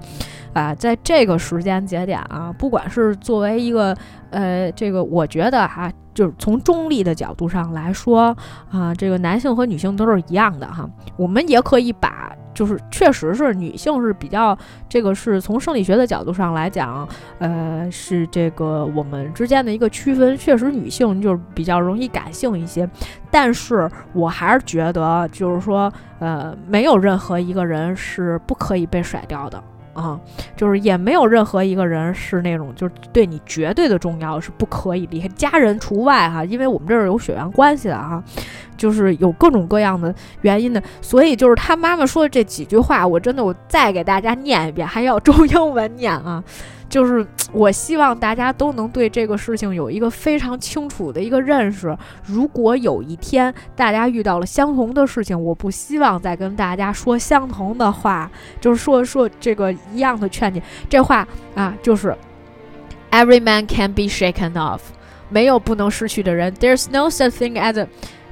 [0.54, 3.96] 啊，在这个时间节点啊，不管是作为一个
[4.30, 8.36] 呃，这个我觉得哈，就是从中立的角度上来说
[8.72, 12.32] 啊，这个男性和女性都是一样的哈，我们也可以把。
[12.54, 14.58] 就是确实是女性是比较
[14.90, 20.36] 这个是从生理学的角度上来讲，呃，是这个我们之间的一个区分。
[20.36, 22.90] 确实女性就是比较容易感性一些，
[23.30, 29.64] 但是我还是觉得就是说，呃，没有任何一个人是不可以被甩掉的。
[29.98, 30.20] 啊，
[30.56, 38.24] 就是也没有任何一个人是那种就是对你绝对的重要是不可以离开，家人除外哈，因为我们这儿有血缘关系的啊，
[38.78, 46.44] 就是有各种各样的原因的，所以就是他妈妈说的这几句话，我真的我再给大家念一遍，还要中 英文念啊。
[46.90, 51.96] 就是 我希望大家都能对这个事情有一个非常清楚的一个认识。
[52.26, 58.30] 如果有一天大家遇到了相同的事情，我不希望再跟大家说相同的话，
[58.60, 60.62] 就是说说这个一样的劝你。
[60.90, 62.16] 这话啊，就是
[63.12, 64.82] Every man can be shaken off，
[65.30, 66.54] 没有不能失去的人。
[66.56, 67.88] There's no such thing as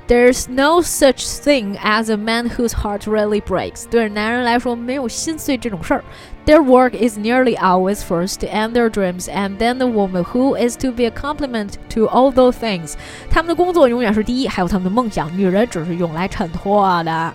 [0.07, 3.85] There's no such thing as a man whose heart really breaks。
[3.89, 6.03] 对男人来说，没有心碎这种事儿。
[6.45, 10.91] Their work is nearly always first, and their dreams, and then the woman who is to
[10.91, 12.93] be a complement to all those things。
[13.31, 15.35] 他们的工作永远是第一，还有他们的梦想。
[15.35, 17.33] 女人只是用来衬托的。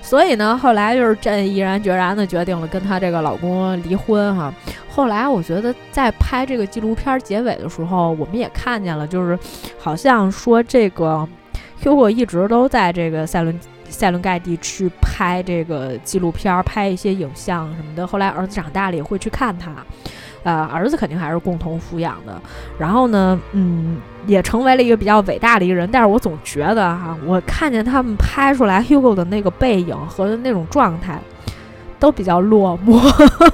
[0.00, 4.54] 所以呢，后来就是朕毅然决然的决定了跟她这个老公离婚哈。
[4.88, 9.36] 后来我觉得在拍这个纪录片结尾的时候，我们也看见了，就是
[9.76, 11.28] 好像说这个。
[11.82, 13.58] Hugo 一直都在这个塞伦
[13.88, 18.06] 塞伦盖蒂去拍这个纪录片，拍一些影像什么的。
[18.06, 19.70] 后来儿子长大了也会去看他，
[20.44, 22.40] 呃，儿子肯定还是共同抚养的。
[22.78, 25.88] 然后呢，嗯，也成为了一个比较伟大的一个人。
[25.92, 31.20] 但是我总觉得哈，我看见他们拍出来 Hugo 的那个背影和那种状态，
[31.98, 32.98] 都比较落寞。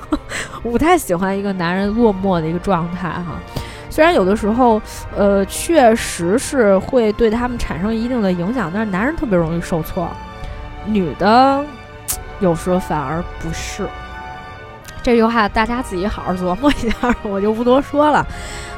[0.62, 3.41] 我不太喜欢一个男人落寞的一个状态哈。
[3.91, 4.80] 虽然有的时候，
[5.16, 10.09] 呃，确实是会对他们产生一定的影响，但是男人特别容易受挫，
[10.86, 11.64] 女的
[12.41, 13.89] 有时候反而不是。
[15.03, 18.26] 这句话大家自己好好琢磨一下，我就不多说了。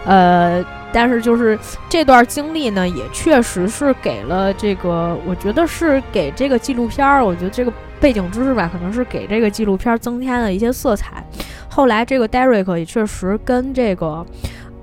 [0.05, 1.59] 呃，但是就是
[1.89, 11.25] 这段经历呢，也确实是给了这个，我觉得是给这个纪录片儿，我觉得这个背景知识吧，可能是给这个纪录片增添了一些色彩。
[11.69, 14.25] 后来这个 Derek 也确实跟这个。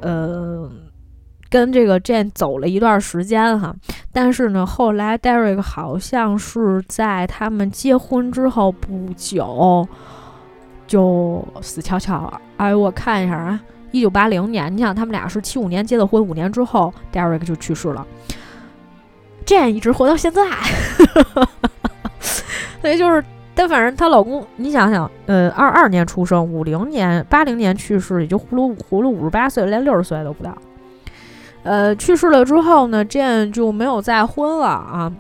[0.02, 0.70] 呃，
[1.50, 3.76] 跟这个 Jane 走了一段时间哈。
[4.12, 9.88] 但是呢，后来 Derek 好像是在他们结婚之后不久
[10.88, 12.42] 就死翘翘了。
[12.58, 13.60] 哎，我看一下啊，
[13.92, 18.06] 一九八零年，你想他们俩是七五年结的婚，五年之后 Derek 就去世了。
[19.46, 20.44] Jane 一直活到现在，
[22.82, 23.24] 所以就是。
[23.58, 30.56] 但反正她老公，你想想，呃，二二年出生，五零年、八零年去世，也就葫芦葫芦五十八岁，连六十岁都不到。
[31.64, 35.12] 呃，去世了之后呢，Jane 就没有再婚了啊。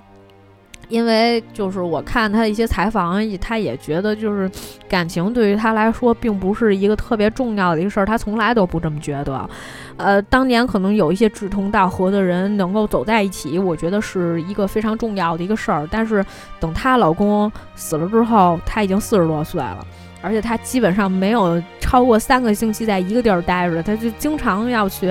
[0.90, 4.50] 因为就是我看他一些采访，他也觉得就是
[4.88, 9.50] 感情对于他来说并不是一个特别重要的一个事儿，他从来都不这么觉得。
[9.98, 15.88] 呃，当年可能有一些志同道合的人能够走在一起，我觉得是一个非常重要的一个事儿。
[15.92, 16.24] 但是
[16.60, 19.86] 等她老公死了之后，她已经四十多岁了，
[20.22, 25.08] 而且她基本上没有超过三个星期在一个地儿待着，她就经常要去，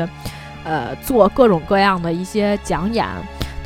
[0.65, 3.05] 呃，做各种各样的一些讲演。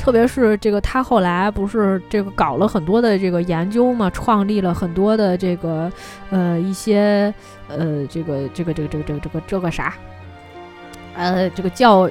[0.01, 5.91] 特别是这个，他后来不是这个搞了很多的这个研究嘛，创立了很多的这个
[6.31, 7.31] 呃一些
[7.67, 9.93] 呃这个这个这个这个这个这个这个啥，
[11.13, 12.09] 呃这个教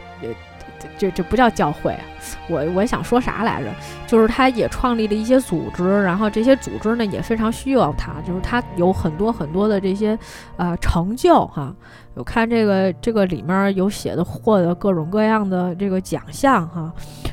[0.96, 2.00] 这这不叫教会，啊
[2.48, 3.70] 我我想说啥来着？
[4.06, 10.18] 就是他也创立了一些组织，然后这些组织呢也非常需要他，就是他有很多很多的这些
[10.56, 11.74] 呃成就哈。
[12.14, 16.92] 我看这个这个里面有写的获得各种各样的这个奖项哈。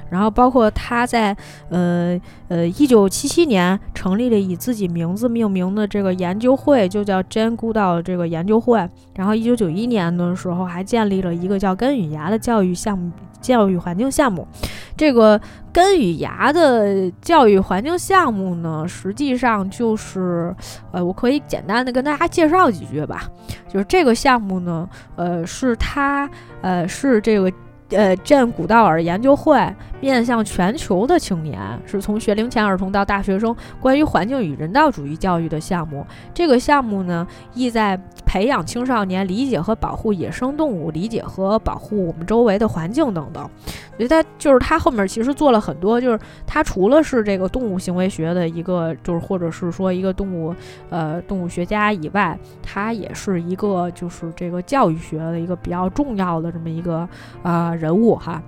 [0.09, 1.35] 然后包括他在
[1.69, 2.17] 呃
[2.47, 8.87] 呃一九七七年成立了以自己名字命名的这个研究会，就叫 Jane Goodall 这个研究会。
[9.15, 13.11] 然后一九九一年的时候还建立了一个叫根与芽的教育项目、
[13.41, 14.47] 教育环境项目。
[14.95, 15.39] 这个
[15.71, 20.55] 根与芽的教育环境项目呢，实际上就是
[20.91, 23.29] 呃，我可以简单的跟大家介绍几句吧。
[23.67, 26.29] 就是这个项目呢，呃，是它
[26.61, 27.51] 呃是这个。
[27.91, 29.57] 呃，镇古道尔研究会
[29.99, 36.05] 面向全球的青年，是从学龄前儿童到大学生，关于环境与人道主义教育的项目。
[36.33, 43.49] 这个项目呢，意在培养青少年理解和保护野生动物，理解和保护我们周围的环境等等。
[43.97, 50.53] 所以，他就是他后面其实做了很多，就是他除了是这个动物行为学的一个，就是或者是说一个动物
[50.91, 57.09] 呃动物学家以外，他也是一个就是这个教育学的一个比较重要的这么一个
[57.41, 58.39] 啊人物哈。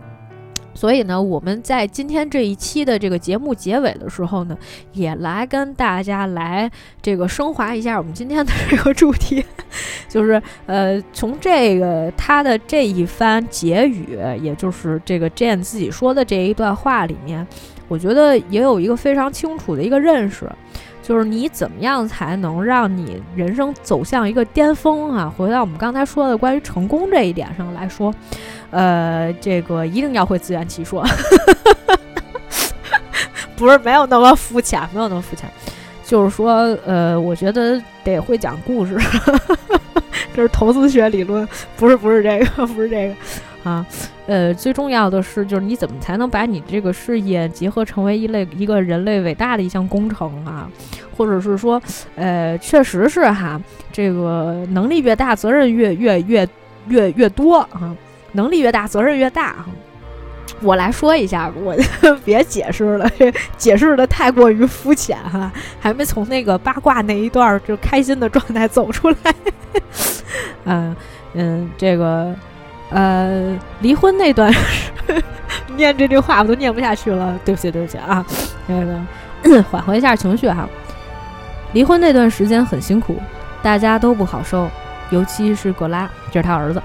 [0.79, 4.57] 所以呢，我们在今天这一期的这个节目结尾的时候呢，
[4.93, 6.71] 也来跟大家来
[7.01, 9.43] 这个升华一下我们今天的这个主题，
[10.07, 17.45] 就是呃，从这个他的这一番结语，也就是这个 Jane 自己说的这一段话里面，
[17.89, 20.49] 我觉得也有一个非常清楚的一个认识，
[21.09, 25.33] 就是你怎么样才能让你人生走向一个巅峰啊？
[25.35, 28.13] 回到我们刚才说的关于成功这一点上来说。
[28.69, 31.03] 呃，这个一定要会自圆其说，
[33.57, 35.49] 不是没有那么肤浅，没有那么肤浅，
[36.05, 36.51] 就是说，
[36.85, 38.95] 呃，我觉得得会讲故事，
[40.35, 43.15] 这是投资学理论，不是不是这个，不是这个
[43.67, 43.83] 啊，
[44.29, 50.69] 呃，最重要的是，就是你怎么才能把你这个事业结合成为一类一个人类伟大的一项工程啊，
[51.17, 51.81] 或者是说，
[52.15, 53.59] 呃，确实是哈，
[53.91, 56.47] 这个能力越大，责任越越越
[56.89, 57.95] 越越多啊。
[58.33, 59.65] 能力越大，责任越大。
[60.61, 61.75] 我来说一下，我
[62.23, 63.09] 别解释了，
[63.57, 69.17] 解释的太过于肤浅哈，还没从那个八卦那一段就开心的状态走出来。
[70.65, 70.95] 嗯
[71.33, 72.35] 嗯，这个
[72.89, 74.53] 呃，离婚那段
[75.75, 78.25] 念这句话我都念不下去了，对不起对不起啊，
[78.67, 80.67] 那个 缓和一下情绪哈。
[81.73, 83.15] 离婚那段时间很辛苦，
[83.61, 84.67] 大家都不好受，
[85.11, 86.81] 尤其是格拉，这是他儿子。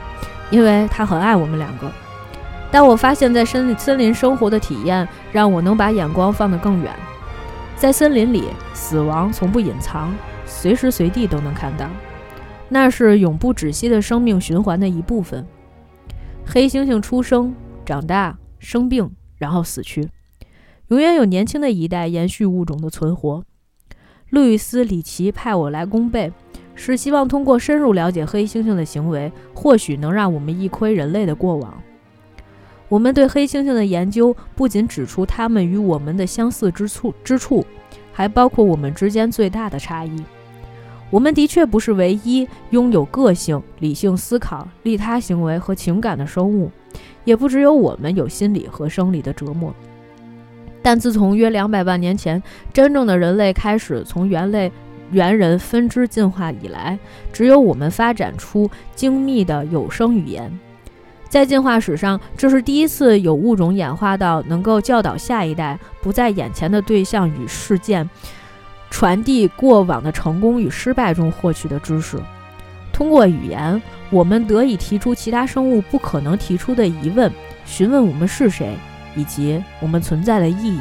[0.50, 1.90] 因为他很爱我们两个，
[2.70, 6.92] 但我发现，在森林森林生活的体验让我能把眼光放得更远。
[7.76, 8.44] 在森林里，
[8.74, 11.86] 死亡从不隐藏，随时随地都能看到，
[12.68, 15.44] 那是永不止息的生命循环的一部分。
[16.46, 17.54] 黑猩猩出生、
[17.84, 20.08] 长大、生病，然后死去，
[20.88, 23.44] 永远有年轻的一代延续物种的存活。
[24.30, 26.32] 路易斯·里奇派我来弓背。
[26.76, 31.80] 是希望通过深入了解黑猩猩的行为，或许能让我们一窥人类的过往。
[32.88, 37.64] 我们对黑猩猩的研究不仅指出它们与我们的相似之处之处，
[38.12, 40.24] 还包括我们之间最大的差异。
[41.14, 46.68] 我们的确不是唯一拥有个性、理性思考、利他行为和情感的生物，
[47.24, 49.72] 也不只有我们有心理和生理的折磨。
[50.82, 52.42] 但自从约两百万年前，
[52.72, 54.72] 真正的人类开始从猿类。
[55.12, 56.98] 猿人分支进化以来，
[57.32, 60.50] 只有我们发展出精密的有声语言。
[61.28, 68.08] 在进化史上，这是第一次有物种演化到能够教导下一代不在眼前的对象与事件
[68.94, 72.16] 传递过往的成功与失败中获取的知识。
[72.92, 77.28] 通过语言，我们得以提出其他生物不可能提出的疑问，
[77.66, 78.76] 询问我们是谁
[79.16, 80.78] 以及我们存在的意义。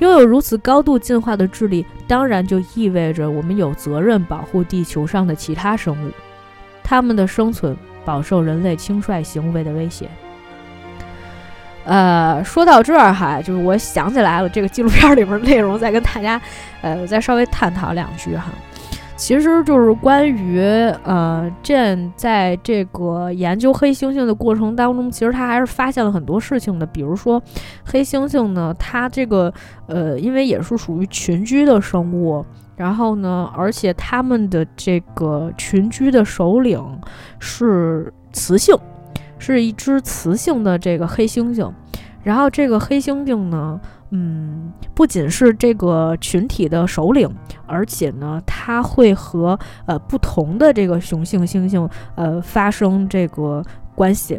[0.00, 6.10] 拥有如此高度进化的智力，当然就意味着我们有责任保护地球上的其他生物，
[6.82, 7.74] 它们的生存。
[8.04, 10.10] 饱受人类轻率行为的威胁。
[11.84, 16.40] 呃，说到这儿哈，就是我想起来了，这个纪录片里面内容，再跟大家，
[16.82, 18.46] 呃，再稍微探讨两句哈。
[19.16, 20.60] 其实就是关于
[21.04, 26.84] 呃，Jane 在这个研究黑猩猩的过程当中，其实他还是发现了很多事情的。
[26.86, 27.40] 比如说，
[27.84, 29.52] 黑猩猩呢，它这个
[29.86, 32.44] 呃，因为也是属于群居的生物。
[32.76, 33.48] 然后呢？
[33.56, 36.84] 而且他们的这个群居的首领
[37.38, 38.76] 是雌性，
[39.52, 41.70] 是一只雌性的这个黑猩猩。
[42.22, 43.78] 然后这个黑猩猩呢，
[44.10, 47.28] 嗯，不仅是这个群体的首领，
[47.66, 53.62] 而且呢，它会和呃不同的这个雄性猩猩呃发生这个
[53.94, 54.38] 关系。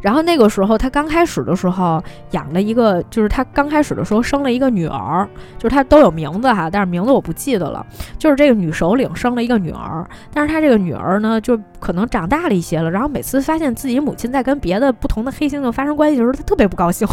[0.00, 5.28] 然后那个时候，他刚开始的时候养了一个，就是他刚开始的时候生了一个女儿，
[5.58, 7.84] 就是他都有名字哈，但是名字我不记得了。
[8.18, 12.90] 就是这个女首领生了一个女儿，但是他这个女儿呢，就可能长大了一些了。
[12.90, 17.06] 然后每次发现自己母亲在跟别的不同的黑猩猩发生关系的时候，他特别不高兴，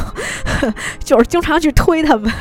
[1.00, 2.32] 就是经常去推他们，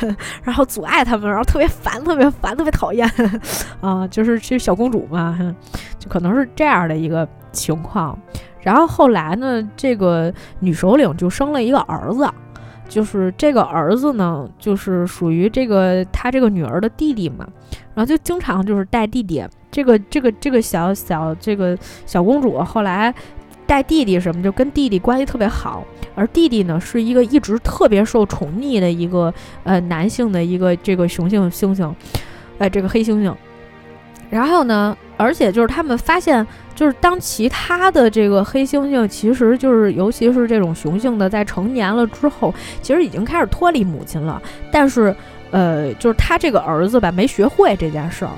[0.43, 3.07] 然后阻碍他们，然后特别烦，特别烦，特别讨厌
[3.81, 5.37] 啊，就是这小公主嘛，
[5.99, 8.17] 就可能是这样的一个情况。
[8.61, 12.29] 然后后来呢，这个女首领就生了一个儿子，
[12.89, 17.47] 就是这个儿子呢，就是属于这个她这个女儿的弟弟嘛，
[17.93, 23.13] 然后就经常就是带弟弟，这个这个这个小小这个小公主后来
[23.65, 29.33] 带弟弟什么，就跟弟弟关系特别好，而弟弟呢是一个一直特别受宠溺的一个
[29.63, 31.93] 呃男性的一个这个雄性猩猩，
[32.57, 33.33] 哎，这个黑猩猩，
[34.29, 34.97] 然后呢。
[35.21, 36.47] 而且就是他们发现，
[36.79, 44.41] 就是当其他的这个黑猩猩，其实就是尤其是这种雄性的，在成年了之后，其实已经开始脱离母亲了。
[44.71, 45.13] 但是，
[45.51, 48.31] 呃，就是他这个儿子吧，没学会这件事儿，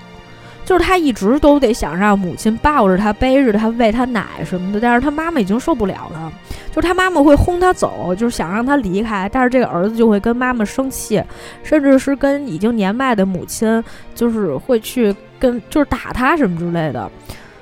[0.65, 4.80] 就是他一直都得想让母亲抱着他、背着他、喂他奶什么的。
[4.80, 6.34] 但是他妈妈已经受不了了，
[6.72, 9.30] 就是他妈妈会轰他走，就是想让他离开。
[9.31, 11.23] 但是这个儿子就会跟妈妈生气，
[11.61, 13.84] 甚至是跟已经年迈的母亲，
[14.15, 15.15] 就是会去。
[15.41, 17.09] 跟就是打他什么之类的，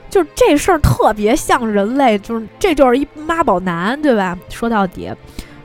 [0.09, 4.37] 就是这事儿特别像人类，就是这就是一妈宝男，对吧？
[4.49, 5.11] 说到底，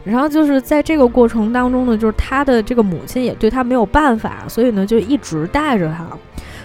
[0.05, 6.07] 然后就是在这个过程当中呢，就是他的这个母亲也对他没有办法，所以呢就一直带着他，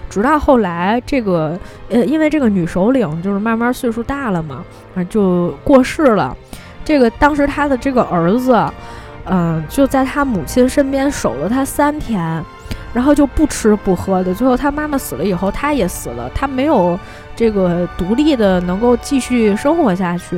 [0.09, 1.57] 直到后来这个
[1.89, 4.63] 呃，因为这个女首领就是慢慢岁数大了嘛，
[4.95, 6.35] 啊就过世了。
[6.83, 8.61] 这个当时他的这个儿子，
[9.25, 12.43] 嗯，就在他母亲身边守了他三天。
[12.91, 16.99] 然后就不吃不喝的，最后他妈妈死了以后，他也死了，他没有
[17.39, 20.37] 这个独立的能够继续生活下去，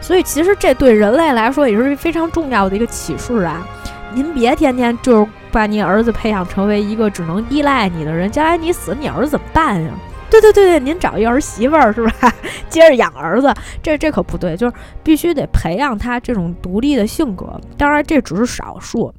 [0.00, 3.66] 所以其实这对人类来说也是非常重要的一个启示啊！
[4.14, 9.90] 您别天天就是把你儿子培养成为一个只能依赖你的人，将来你死，你儿子怎么办呀？
[10.30, 12.32] 对对对对，您找一儿媳妇儿是吧？
[12.70, 13.52] 接着养儿子，
[13.82, 17.60] 这这可不对，就是必须得培养他这种独立的性格。
[17.76, 19.12] 当然，这只是少数。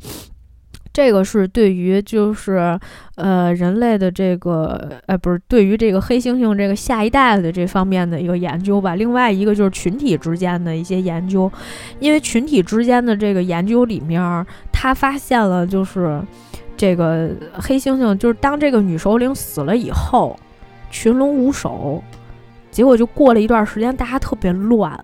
[0.97, 2.75] 这个是对于就是
[3.17, 8.95] 呃人类的这个呃不是对于这个黑猩猩这个下一代的这方面的一个研究吧。
[8.95, 11.51] 另外一个就是群体之间的一些研究，
[11.99, 16.19] 因为群体之间的这个研究里面，他发现了就是
[16.75, 20.35] 这个黑猩猩就是当这个女首领死了以后，
[20.89, 22.03] 群龙无首，
[22.71, 24.99] 结果就过了一段时间，大家特别乱。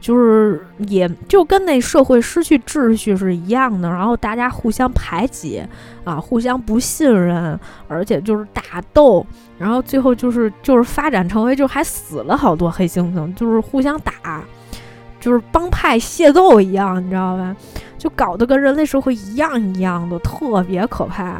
[0.00, 5.62] 就是也就跟那社会失去秩序是一样的，然后大家互相排挤
[6.04, 9.24] 啊，互相不信任，而且就是打斗，
[9.58, 14.42] 然后最后就是就是发展成为就还死了好多黑猩猩，就是互相打，
[15.20, 17.54] 就是帮派械斗一样，你知道吧？
[17.98, 21.38] 就搞得跟人类社会一样一样的，特别可怕。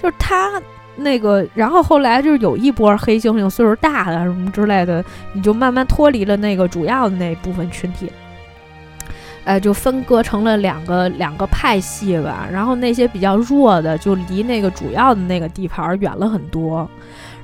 [0.00, 0.62] 就是他。
[0.98, 8.10] 那个，然后后来就是有一波黑猩猩岁数大的什么之类的，你就慢慢脱离了那个主要的那部分群体，
[9.44, 12.48] 呃，就分割成了两个两个派系吧。
[12.52, 16.88] 然后那些比较弱的就离那个主要的那个地盘远了很多。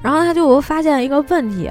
[0.02, 1.70] 然后他就发现一个问题。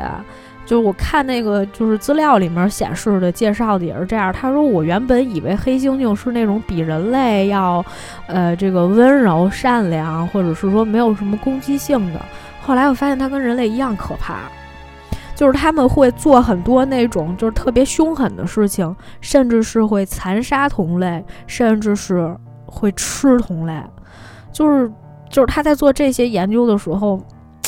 [0.65, 4.31] 就是我看那个，就是资料里面显示的介绍的也是这样。
[4.31, 7.85] 他说我原本以为黑猩猩是那种比人类要，
[8.27, 12.19] 呃，这个温柔善良，或者是说没有什么攻击性的。
[12.61, 14.35] 后来我发现它跟人类一样可怕。
[15.35, 22.33] 就是他们会做很多那种就是特别凶狠的事情，甚至是会残杀同类，甚至是
[22.65, 23.73] 会吃同类。
[24.51, 24.89] 就是
[25.29, 27.19] 就是他在做这些研究的时候。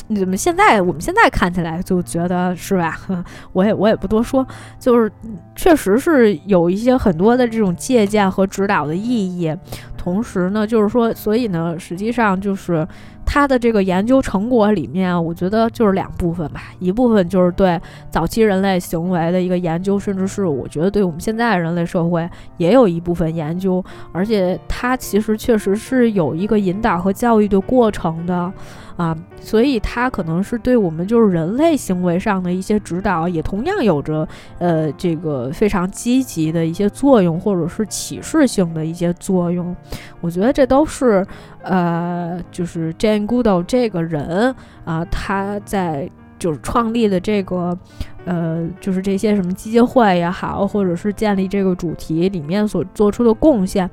[0.07, 2.99] 你怎么现在我们现在看起来就觉得是吧？
[3.53, 4.45] 我也我也不多说，
[4.79, 5.11] 就是
[5.55, 9.55] 确实是有一些很多的这种借鉴和指导的意义。
[9.97, 12.87] 同时呢，就是说，所以呢，实际上就是
[13.25, 16.61] 他的这个研究成果里面，我觉得就是两部分吧。
[16.77, 23.83] 一部分就是对早期人类行为的一个研究，甚至是我觉得对我们现在人类社会也有一部分研究。
[24.11, 28.53] 而且它其实确实是有一个引导和教育的过程的。
[28.97, 34.27] 啊，所以它可能是对我们就是人类行为上的一些指导，也同样有着
[34.57, 39.75] 呃这个非常积极的一些作用，或者是启示性的一些作用。
[40.21, 41.25] 我觉得这都是
[41.61, 44.55] 呃，就是 Jane Goodall 这个人
[44.85, 46.09] 啊，他在
[46.39, 47.77] 就是创立的这个
[48.25, 53.89] 呃，就是这些什么基金会也好，或者是建立这个主题里面所做出的贡献。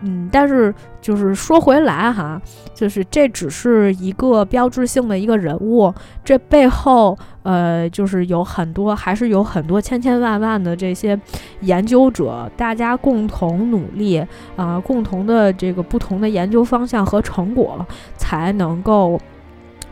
[0.00, 2.40] 嗯，但是就是说回来哈，
[2.74, 5.92] 就是这只是一个标志性的一个人物，
[6.24, 11.18] 这背后呃，就是有很多，还是有很多千千万万的这些
[11.60, 14.24] 研究者，大家共同努力
[14.56, 17.84] 啊，共同的这个不同的研究方向和成果，
[18.16, 19.20] 才能够。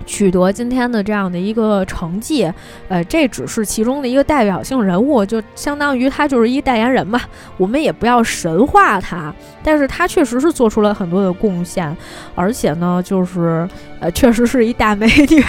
[0.05, 2.53] 取得今天的这样的一个成绩，
[2.89, 7.21] 呃，这只是其中的一个代表性人物，就相当于他就是一代言人嘛。
[7.57, 11.97] 我们也不要神化他，但是他确实是做出了很多的贡献，
[12.35, 13.69] 而且呢，就是
[13.99, 15.45] 呃，确实是一大美女。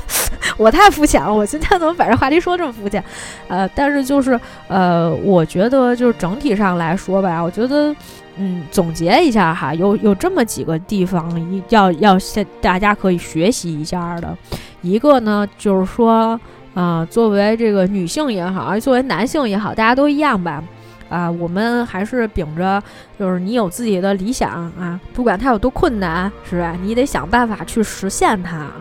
[0.56, 3.02] 我太肤浅了，我今天怎么把这话题说这么肤浅？
[3.48, 7.94] 呃，但是就是呃，我觉得就是整体上来说吧，我觉得。
[8.42, 14.34] 嗯，总结一下哈，有有这么几个地方一要要先大家可以学习一下的。
[14.80, 16.40] 一个呢，就是说，
[16.72, 20.64] 啊，作为这个女性也好，作为男性也好，大家都一样吧。
[21.10, 22.82] 啊，我们还是秉着，
[23.18, 26.74] 就是你有自己的理想啊，不管它有多困难，是吧？
[26.80, 28.72] 你得想办法去实现它啊，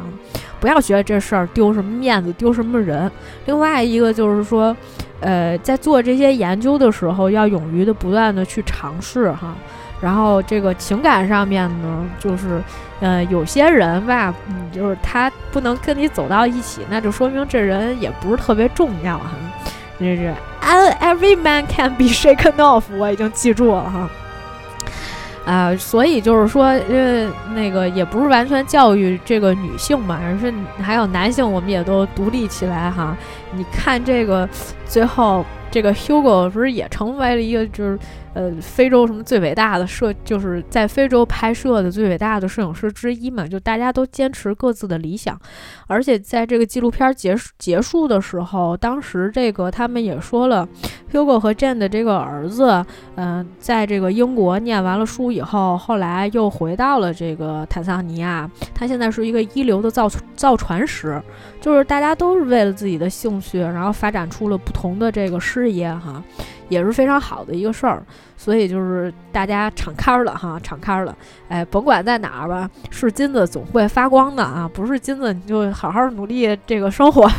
[0.61, 3.11] 不要觉得这事儿丢什么面子，丢什么人。
[3.45, 4.73] 另外一个就是说。
[5.21, 9.53] 呃，在做这些研究的时候，要勇于的不断的去尝试哈。
[9.99, 12.63] 然后这个情感上面呢，就是，
[13.01, 19.31] 呃，有些人吧，嗯，就是他不能跟你走到一起，那就说明这人也不是特别重要哈。
[19.99, 24.09] 这是，and every man can be shaken off，我已经记住了哈。
[25.45, 33.17] 啊，所以就是说，呃，那个也不是完全教育这个女性嘛，而是还有男性，我们也都独立起来哈。
[33.51, 34.47] 你看这个，
[34.85, 37.99] 最后这个 Hugo 不是也成为了一个就是。
[38.33, 45.39] 呃，非洲什么最伟大的摄，就是在非洲拍摄的最伟大的摄影师之一嘛，就大家都坚持各自的理想，
[45.87, 50.67] 而且在这个纪录片结束结束的时候，当时这个他们也说了
[51.11, 52.85] ，Hugo 和 Jane 的这个儿子，
[53.15, 61.21] 嗯，在这个英国念完了书以后，后来又回到了这个坦桑尼亚，他现在是一个一流的造造船师，
[61.59, 66.23] 就是大家都是为了自己的兴趣，然后发展出了不同的这个事业哈。
[66.69, 68.01] 也是非常好的一个事儿，
[68.37, 71.13] 所以就是大家敞开了哈，敞开了，
[71.49, 77.29] 哎，甭管在哪儿吧，是金子总会发光的啊，不是金子你就好好努力这个生活。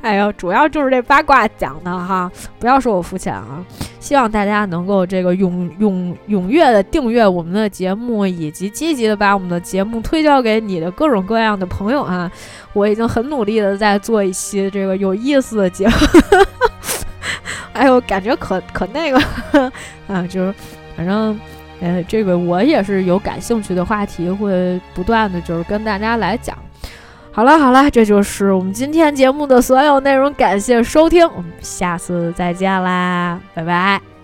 [0.00, 3.64] 哎呦，主要就是这八卦讲的哈，不要说我肤浅啊。
[4.00, 12.30] 希望大家能够这个踊踊踊跃的订阅我们的节目，以及积极的把我们的节目推销给你的各种各样的朋友啊。
[12.72, 15.94] 我已经很努力的在做一期这个有意思的节目。
[17.78, 19.18] 哎呦，感觉可可那个，
[20.08, 20.54] 啊，就是
[20.96, 21.38] 反正，
[21.80, 26.56] 呃，这个我也是有感兴趣的话题，会不断的就是跟大家来讲。
[27.30, 34.17] 好了好了，这就是我们今天节目的所有内容，感谢收听，我们下次再见啦，拜拜。